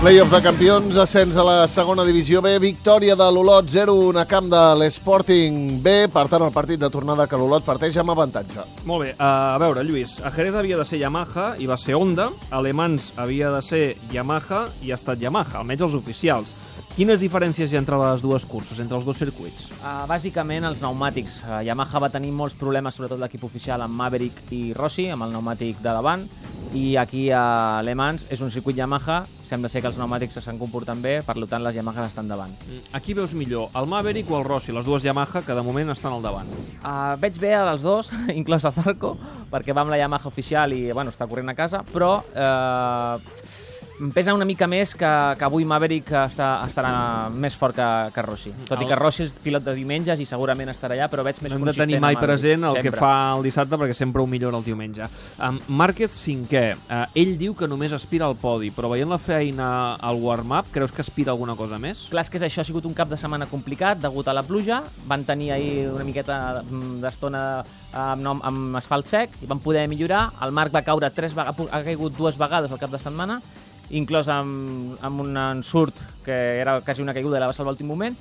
Playoff 0.00 0.28
de 0.32 0.40
campions, 0.44 0.98
ascens 1.00 1.38
a 1.40 1.44
la 1.44 1.54
segona 1.72 2.04
divisió 2.04 2.42
B, 2.44 2.52
victòria 2.60 3.16
de 3.16 3.28
l'Olot 3.32 3.68
0-1 3.72 4.20
a 4.20 4.26
camp 4.28 4.50
de 4.52 4.60
l'Sporting 4.76 5.78
B, 5.80 5.94
per 6.12 6.26
tant 6.28 6.44
el 6.44 6.52
partit 6.52 6.80
de 6.80 6.90
tornada 6.92 7.24
que 7.28 7.40
l'Olot 7.40 7.64
parteix 7.64 7.96
amb 8.00 8.12
avantatge. 8.12 8.66
Molt 8.84 9.06
bé, 9.06 9.14
a 9.16 9.56
veure, 9.60 9.84
Lluís, 9.88 10.18
a 10.20 10.32
Jerez 10.36 10.56
havia 10.60 10.76
de 10.76 10.84
ser 10.88 11.00
Yamaha 11.00 11.54
i 11.56 11.68
va 11.68 11.80
ser 11.80 11.96
Honda, 11.96 12.28
a 12.50 12.60
Le 12.60 12.74
Mans 12.76 13.14
havia 13.16 13.54
de 13.56 13.64
ser 13.64 13.84
Yamaha 14.12 14.66
i 14.84 14.92
ha 14.92 15.00
estat 15.00 15.20
Yamaha, 15.20 15.62
almenys 15.62 15.88
els 15.88 15.96
oficials. 15.96 16.52
Quines 16.90 17.20
diferències 17.22 17.70
hi 17.70 17.76
ha 17.78 17.80
entre 17.80 17.96
les 18.00 18.20
dues 18.20 18.44
curses, 18.50 18.80
entre 18.82 18.96
els 18.98 19.04
dos 19.06 19.18
circuits? 19.20 19.68
Uh, 19.78 20.02
bàsicament 20.10 20.66
els 20.66 20.80
pneumàtics. 20.82 21.36
Uh, 21.46 21.60
Yamaha 21.64 22.02
va 22.02 22.08
tenir 22.10 22.32
molts 22.34 22.56
problemes, 22.58 22.96
sobretot 22.98 23.20
l'equip 23.22 23.44
oficial, 23.46 23.84
amb 23.84 23.94
Maverick 23.94 24.50
i 24.52 24.72
Rossi, 24.76 25.06
amb 25.14 25.22
el 25.24 25.30
pneumàtic 25.30 25.78
de 25.78 25.94
davant, 25.94 26.26
i 26.74 26.96
aquí 26.98 27.28
a 27.30 27.80
Le 27.86 27.94
Mans 27.94 28.26
és 28.34 28.42
un 28.42 28.50
circuit 28.50 28.76
Yamaha, 28.76 29.22
sembla 29.46 29.70
ser 29.70 29.82
que 29.82 29.90
els 29.90 29.96
pneumàtics 29.98 30.34
s'estan 30.38 30.58
comportant 30.58 30.98
bé, 31.02 31.20
per 31.26 31.38
tant 31.46 31.62
les 31.62 31.78
Yamaha 31.78 32.08
estan 32.10 32.28
davant. 32.30 32.52
A 32.92 33.00
qui 33.00 33.14
veus 33.14 33.38
millor, 33.38 33.70
el 33.78 33.86
Maverick 33.90 34.30
o 34.30 34.40
el 34.42 34.46
Rossi? 34.50 34.74
Les 34.74 34.86
dues 34.86 35.06
Yamaha 35.06 35.46
que 35.46 35.54
de 35.54 35.64
moment 35.66 35.94
estan 35.94 36.18
al 36.18 36.26
davant. 36.26 36.50
Uh, 36.82 37.14
veig 37.22 37.38
bé 37.38 37.54
als 37.54 37.86
dos, 37.86 38.10
inclòs 38.40 38.66
a 38.66 38.74
Zarco, 38.74 39.14
perquè 39.50 39.74
va 39.74 39.86
amb 39.86 39.94
la 39.94 40.02
Yamaha 40.02 40.30
oficial 40.30 40.74
i 40.74 40.88
bueno, 40.90 41.14
està 41.14 41.30
corrent 41.30 41.54
a 41.54 41.58
casa, 41.58 41.84
però 41.86 42.16
eh, 42.34 43.69
em 44.00 44.10
pesa 44.16 44.32
una 44.32 44.46
mica 44.48 44.66
més 44.70 44.94
que, 44.96 45.08
que 45.36 45.44
avui 45.44 45.66
Maverick 45.68 46.08
està, 46.22 46.46
estarà 46.66 47.28
més 47.30 47.54
fort 47.58 47.76
que, 47.76 47.88
que 48.14 48.22
Rossi. 48.24 48.52
Tot 48.68 48.80
i 48.80 48.86
que 48.88 48.96
Rossi 48.96 49.26
és 49.26 49.34
pilot 49.44 49.64
de 49.66 49.74
diumenges 49.76 50.20
i 50.22 50.26
segurament 50.28 50.70
estarà 50.72 50.96
allà, 50.96 51.08
però 51.12 51.24
veig 51.26 51.40
més 51.44 51.52
No 51.52 51.58
hem 51.58 51.66
de 51.66 51.68
consistent 51.68 51.90
tenir 51.90 52.00
mai 52.00 52.14
a 52.14 52.18
Maverick, 52.18 52.30
present 52.32 52.64
el 52.70 52.78
sempre. 52.78 52.90
que 52.90 52.96
fa 53.02 53.12
el 53.36 53.44
dissabte 53.44 53.76
perquè 53.80 53.96
sempre 53.98 54.22
ho 54.22 54.26
millora 54.26 54.56
el 54.56 54.64
diumenge. 54.64 55.04
Um, 55.38 55.60
Márquez 55.80 56.14
cinquè. 56.16 56.64
Uh, 56.88 57.04
ell 57.20 57.34
diu 57.40 57.54
que 57.58 57.68
només 57.68 57.92
aspira 57.92 58.24
al 58.26 58.38
podi, 58.40 58.72
però 58.74 58.88
veient 58.94 59.10
la 59.12 59.18
feina 59.20 59.70
al 60.00 60.16
warm-up, 60.22 60.72
creus 60.72 60.92
que 60.96 61.04
aspira 61.04 61.34
alguna 61.36 61.54
cosa 61.58 61.76
més? 61.78 62.06
Clar, 62.10 62.24
que 62.30 62.40
és 62.40 62.46
això, 62.48 62.64
ha 62.64 62.68
sigut 62.68 62.86
un 62.88 62.94
cap 62.96 63.08
de 63.12 63.18
setmana 63.20 63.46
complicat 63.50 64.00
degut 64.00 64.28
a 64.30 64.34
la 64.36 64.42
pluja. 64.46 64.80
Van 65.06 65.24
tenir 65.28 65.52
ahir 65.52 65.88
una 65.92 66.04
miqueta 66.08 66.62
d'estona 67.02 67.44
amb, 67.92 68.22
nom- 68.22 68.40
amb 68.46 68.76
asfalt 68.80 69.08
sec 69.10 69.36
i 69.42 69.48
van 69.50 69.60
poder 69.60 69.86
millorar. 69.90 70.28
El 70.44 70.52
Marc 70.56 70.72
va 70.74 70.82
caure 70.86 71.10
tres 71.10 71.34
vegades, 71.36 71.68
ha 71.70 71.82
caigut 71.84 72.16
dues 72.16 72.38
vegades 72.40 72.70
al 72.72 72.78
cap 72.80 72.90
de 72.94 72.98
setmana, 73.02 73.40
inclòs 73.90 74.28
amb, 74.30 74.96
amb 75.02 75.20
un 75.20 75.36
ensurt 75.36 75.94
que 76.24 76.36
era 76.60 76.80
quasi 76.80 77.02
una 77.02 77.14
caiguda 77.14 77.38
i 77.38 77.40
la 77.40 77.46
va 77.50 77.52
salvar 77.56 77.70
a 77.70 77.74
l'últim 77.74 77.88
moment 77.90 78.16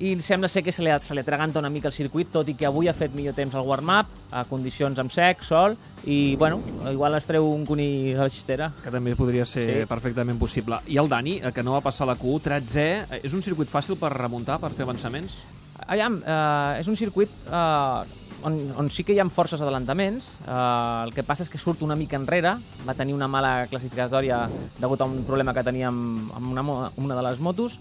i 0.00 0.14
sembla 0.24 0.48
ser 0.48 0.62
que 0.64 0.72
se 0.72 0.80
li, 0.80 0.88
se 1.04 1.12
li 1.12 1.20
atraganta 1.20 1.58
una 1.60 1.68
mica 1.68 1.88
el 1.88 1.92
circuit, 1.92 2.30
tot 2.32 2.48
i 2.48 2.54
que 2.56 2.64
avui 2.64 2.88
ha 2.88 2.94
fet 2.96 3.12
millor 3.12 3.34
temps 3.36 3.52
al 3.54 3.66
warm-up, 3.68 4.08
a 4.32 4.46
condicions 4.48 4.96
amb 4.98 5.12
sec, 5.12 5.42
sol, 5.44 5.74
i, 6.08 6.36
bueno, 6.40 6.62
igual 6.88 7.18
es 7.18 7.26
treu 7.28 7.44
un 7.44 7.66
conill 7.68 8.14
a 8.16 8.22
la 8.24 8.30
xistera. 8.32 8.70
Que 8.82 8.90
també 8.94 9.12
podria 9.14 9.44
ser 9.44 9.66
Sí. 9.82 9.86
perfectament 9.90 10.38
possible. 10.40 10.78
I 10.86 10.96
el 10.96 11.08
Dani, 11.10 11.40
eh, 11.42 11.52
que 11.52 11.62
no 11.62 11.72
va 11.76 11.82
passar 11.84 12.06
la 12.06 12.16
Q1, 12.16 12.40
13è, 12.40 13.06
eh, 13.10 13.20
és 13.24 13.34
un 13.34 13.42
circuit 13.42 13.68
fàcil 13.68 13.98
per 14.00 14.08
remuntar, 14.16 14.58
per 14.58 14.70
fer 14.72 14.84
avançaments? 14.88 15.42
Aviam, 15.86 16.22
eh, 16.24 16.80
és 16.80 16.88
un 16.88 16.96
circuit 16.96 17.28
eh, 17.52 18.02
on, 18.42 18.58
on 18.76 18.90
sí 18.90 19.04
que 19.04 19.14
hi 19.14 19.20
ha 19.20 19.28
forces 19.30 19.60
adelantaments. 19.60 20.32
Eh, 20.46 21.04
el 21.06 21.14
que 21.16 21.24
passa 21.26 21.44
és 21.46 21.50
que 21.52 21.60
surt 21.60 21.82
una 21.86 21.96
mica 21.96 22.18
enrere. 22.20 22.56
Va 22.86 22.96
tenir 22.98 23.16
una 23.16 23.28
mala 23.28 23.66
classificatòria 23.70 24.44
degut 24.80 25.00
a 25.00 25.08
un 25.08 25.22
problema 25.28 25.54
que 25.56 25.66
tenia 25.66 25.88
amb, 25.88 26.32
amb 26.36 26.52
una, 26.52 26.90
una 26.96 27.18
de 27.18 27.26
les 27.28 27.40
motos, 27.40 27.78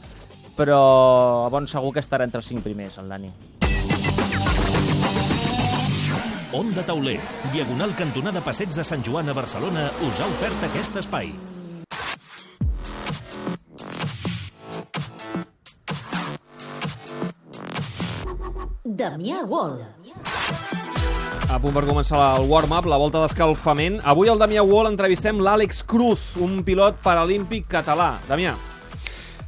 però 0.57 1.49
bon 1.51 1.67
segur 1.67 1.93
que 1.95 2.03
estarà 2.03 2.27
entre 2.27 2.43
els 2.43 2.49
cinc 2.51 2.65
primers, 2.65 2.99
el 2.99 3.09
Dani. 3.09 3.31
Onda 6.49 6.81
Tauler, 6.81 7.19
diagonal 7.53 7.93
cantonada 7.93 8.41
Passeig 8.41 8.73
de 8.73 8.83
Sant 8.83 9.05
Joan 9.05 9.29
a 9.29 9.37
Barcelona, 9.37 9.85
us 10.07 10.19
ha 10.19 10.27
ofert 10.33 10.65
aquest 10.65 10.97
espai. 11.03 11.29
Damià 18.99 19.45
Wall. 19.47 19.77
A 21.49 21.57
punt 21.57 21.73
per 21.73 21.81
començar 21.81 22.19
el 22.37 22.43
warm-up, 22.45 22.85
la 22.85 22.97
volta 23.01 23.23
d'escalfament. 23.23 23.95
Avui 24.05 24.29
al 24.29 24.37
Damià 24.37 24.61
Wall 24.61 24.91
entrevistem 24.91 25.39
l'Àlex 25.41 25.79
Cruz, 25.89 26.35
un 26.37 26.59
pilot 26.61 26.99
paralímpic 27.01 27.65
català. 27.71 28.11
Damià. 28.27 28.53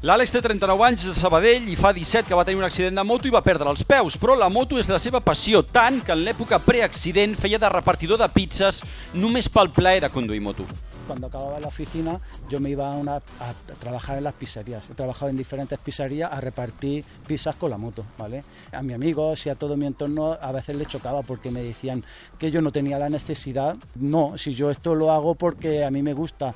L'Àlex 0.01 0.33
té 0.33 0.41
39 0.41 0.81
anys, 0.87 1.05
de 1.05 1.13
Sabadell 1.13 1.69
i 1.69 1.77
fa 1.77 1.91
17 1.93 2.25
que 2.25 2.39
va 2.39 2.41
tenir 2.47 2.57
un 2.57 2.65
accident 2.65 2.97
de 2.97 3.05
moto 3.05 3.29
i 3.29 3.35
va 3.35 3.43
perdre 3.45 3.69
els 3.69 3.85
peus, 3.85 4.17
però 4.17 4.33
la 4.33 4.49
moto 4.49 4.81
és 4.81 4.89
la 4.89 4.97
seva 4.97 5.21
passió, 5.21 5.61
tant 5.61 6.01
que 6.01 6.17
en 6.17 6.25
l'època 6.25 6.57
preaccident 6.65 7.37
feia 7.37 7.61
de 7.61 7.69
repartidor 7.69 8.17
de 8.17 8.31
pizzas 8.33 8.81
només 9.13 9.45
pel 9.53 9.69
plaer 9.69 10.01
de 10.01 10.09
conduir 10.09 10.41
moto. 10.41 10.65
Cuando 11.07 11.27
acababa 11.27 11.59
la 11.59 11.67
oficina, 11.67 12.19
yo 12.49 12.59
me 12.59 12.69
iba 12.69 12.91
a, 12.91 12.95
una, 12.95 13.15
a 13.15 13.53
trabajar 13.79 14.17
en 14.17 14.23
las 14.23 14.33
pizzerías. 14.33 14.89
He 14.89 14.93
trabajado 14.93 15.29
en 15.29 15.37
diferentes 15.37 15.77
pizzerías 15.79 16.31
a 16.31 16.39
repartir 16.39 17.03
pizzas 17.27 17.55
con 17.55 17.69
la 17.69 17.77
moto, 17.77 18.05
¿vale? 18.17 18.43
A 18.71 18.81
mis 18.81 18.95
amigos 18.95 19.45
y 19.45 19.49
a 19.49 19.55
todo 19.55 19.77
mi 19.77 19.85
entorno 19.85 20.37
a 20.39 20.51
veces 20.51 20.75
les 20.75 20.87
chocaba 20.87 21.21
porque 21.21 21.51
me 21.51 21.63
decían 21.63 22.03
que 22.37 22.51
yo 22.51 22.61
no 22.61 22.71
tenía 22.71 22.99
la 22.99 23.09
necesidad. 23.09 23.75
No, 23.95 24.37
si 24.37 24.53
yo 24.53 24.71
esto 24.71 24.95
lo 24.95 25.11
hago 25.11 25.35
porque 25.35 25.83
a 25.83 25.91
mí 25.91 26.01
me 26.01 26.13
gusta 26.13 26.53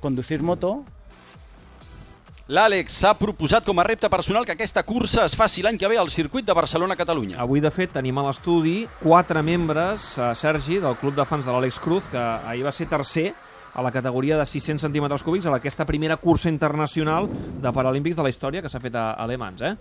conducir 0.00 0.42
moto, 0.42 0.84
L'Àlex 2.44 2.92
s'ha 3.00 3.14
proposat 3.16 3.64
com 3.64 3.78
a 3.80 3.84
repte 3.86 4.08
personal 4.12 4.44
que 4.44 4.52
aquesta 4.52 4.82
cursa 4.84 5.22
es 5.24 5.32
faci 5.32 5.62
l'any 5.64 5.78
que 5.80 5.88
ve 5.88 5.96
al 5.96 6.10
circuit 6.12 6.44
de 6.44 6.52
Barcelona-Catalunya. 6.52 7.38
Avui, 7.40 7.62
de 7.64 7.70
fet, 7.72 7.94
tenim 7.94 8.18
a 8.20 8.24
l'estudi 8.26 8.82
quatre 9.00 9.40
membres, 9.40 10.18
eh, 10.18 10.34
Sergi, 10.36 10.76
del 10.76 10.98
club 11.00 11.16
de 11.16 11.24
fans 11.24 11.48
de 11.48 11.50
l'Àlex 11.54 11.80
Cruz, 11.80 12.04
que 12.12 12.20
ahir 12.20 12.66
va 12.66 12.72
ser 12.72 12.84
tercer 12.90 13.32
a 13.74 13.82
la 13.82 13.90
categoria 13.92 14.38
de 14.38 14.46
600 14.46 14.86
centímetres 14.86 15.22
cúbics 15.26 15.46
a 15.46 15.54
aquesta 15.56 15.84
primera 15.84 16.16
cursa 16.16 16.48
internacional 16.48 17.28
de 17.28 17.72
Paralímpics 17.72 18.16
de 18.16 18.22
la 18.22 18.30
història 18.30 18.62
que 18.62 18.70
s'ha 18.70 18.80
fet 18.80 18.94
a 18.94 19.12
Alemans, 19.18 19.62
eh? 19.66 19.74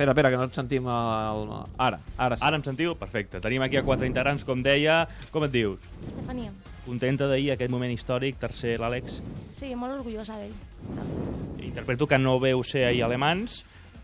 Espera, 0.00 0.12
espera, 0.12 0.30
que 0.32 0.36
no 0.40 0.44
et 0.48 0.54
sentim 0.56 0.86
el... 0.88 1.42
ara, 1.76 1.98
ara 2.16 2.36
sí. 2.38 2.44
Ara 2.46 2.56
em 2.56 2.62
sentiu? 2.64 2.94
Perfecte. 2.96 3.36
Tenim 3.44 3.60
aquí 3.60 3.76
a 3.76 3.82
quatre 3.84 4.08
integrants, 4.08 4.46
com 4.48 4.62
deia. 4.64 5.02
Com 5.28 5.44
et 5.44 5.52
dius? 5.52 5.84
Estefania. 6.08 6.54
Contenta 6.86 7.28
d'ahir, 7.28 7.50
aquest 7.52 7.68
moment 7.68 7.92
històric, 7.92 8.38
tercer 8.40 8.78
l'Àlex. 8.80 9.18
Sí, 9.58 9.74
molt 9.76 9.98
orgullosa 9.98 10.38
d'ell. 10.40 10.54
Interpreto 11.66 12.08
que 12.08 12.16
no 12.16 12.38
veu 12.40 12.64
ser 12.64 12.86
ahir 12.88 13.04
alemans, 13.04 13.58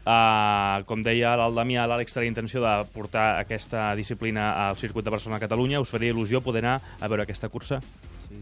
Uh, 0.07 0.85
com 0.87 1.03
deia 1.03 1.35
el 1.35 1.57
Damià, 1.59 1.83
l'Àlex 1.91 2.15
té 2.15 2.23
la 2.23 2.31
intenció 2.31 2.63
de 2.63 2.75
portar 2.95 3.41
aquesta 3.41 3.89
disciplina 3.99 4.53
al 4.69 4.79
circuit 4.79 5.05
de 5.05 5.11
Barcelona 5.11 5.41
a 5.41 5.43
Catalunya. 5.43 5.83
Us 5.83 5.91
faria 5.91 6.15
il·lusió 6.15 6.45
poder 6.47 6.63
anar 6.63 6.79
a 7.01 7.11
veure 7.11 7.27
aquesta 7.27 7.51
cursa? 7.51 7.81
Sí. 8.29 8.39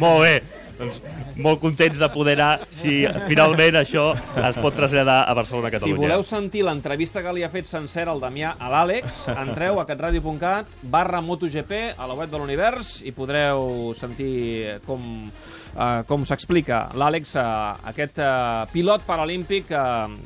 Molt 0.00 0.22
bé, 0.22 0.34
doncs 0.80 1.00
molt 1.40 1.60
contents 1.60 1.98
de 2.00 2.08
poder 2.12 2.36
anar 2.38 2.66
si 2.72 3.02
finalment 3.28 3.80
això 3.80 4.06
es 4.48 4.58
pot 4.60 4.76
traslladar 4.76 5.18
a 5.28 5.34
Barcelona, 5.36 5.68
a 5.72 5.80
Si 5.82 5.92
voleu 5.96 6.22
sentir 6.24 6.62
l'entrevista 6.64 7.22
que 7.24 7.34
li 7.36 7.44
ha 7.44 7.50
fet 7.52 7.68
sencera 7.68 8.14
al 8.14 8.22
Damià 8.22 8.54
a 8.58 8.70
l'Àlex, 8.72 9.26
entreu 9.34 9.80
a 9.80 9.86
catradio.cat 9.88 10.80
barra 10.82 11.20
MotoGP 11.24 11.96
a 11.96 12.08
la 12.08 12.16
web 12.16 12.32
de 12.32 12.40
l'Univers 12.40 13.00
i 13.04 13.12
podreu 13.16 13.92
sentir 13.98 14.80
com, 14.86 15.28
uh, 15.74 16.02
com 16.08 16.24
s'explica 16.28 16.82
l'Àlex, 16.98 17.34
uh, 17.38 17.80
aquest 17.90 18.20
uh, 18.22 18.66
pilot 18.72 19.04
paralímpic 19.08 19.68
que, 19.70 19.82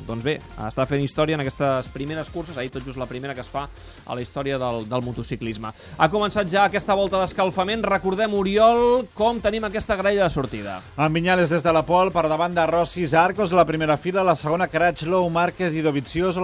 doncs 0.09 0.25
bé, 0.27 0.39
està 0.67 0.87
fent 0.91 1.03
història 1.05 1.39
en 1.39 1.45
aquestes 1.45 1.89
primeres 1.95 2.31
curses, 2.35 2.57
ahir 2.59 2.73
tot 2.75 2.85
just 2.85 3.01
la 3.01 3.09
primera 3.11 3.35
que 3.35 3.43
es 3.45 3.51
fa 3.51 3.67
a 4.05 4.17
la 4.17 4.23
història 4.23 4.59
del, 4.59 4.85
del 4.91 5.05
motociclisme. 5.05 5.73
Ha 5.97 6.11
començat 6.13 6.51
ja 6.51 6.67
aquesta 6.69 6.97
volta 6.99 7.21
d'escalfament. 7.23 7.85
Recordem, 7.85 8.35
Oriol, 8.35 9.05
com 9.15 9.41
tenim 9.43 9.65
aquesta 9.69 9.97
graella 9.97 10.27
de 10.27 10.33
sortida. 10.33 10.81
En 10.99 11.13
Vinyales 11.15 11.53
des 11.53 11.63
de 11.65 11.73
la 11.73 11.85
Pol, 11.87 12.13
per 12.13 12.27
davant 12.29 12.55
de 12.55 12.67
Rossi 12.67 13.07
Arcos, 13.15 13.53
la 13.53 13.65
primera 13.65 13.97
fila, 13.97 14.25
la 14.25 14.37
segona 14.37 14.69
Crutchlow, 14.69 15.29
Márquez 15.31 15.75
i 15.75 15.83
Dovizioso, 15.85 16.41
la 16.41 16.43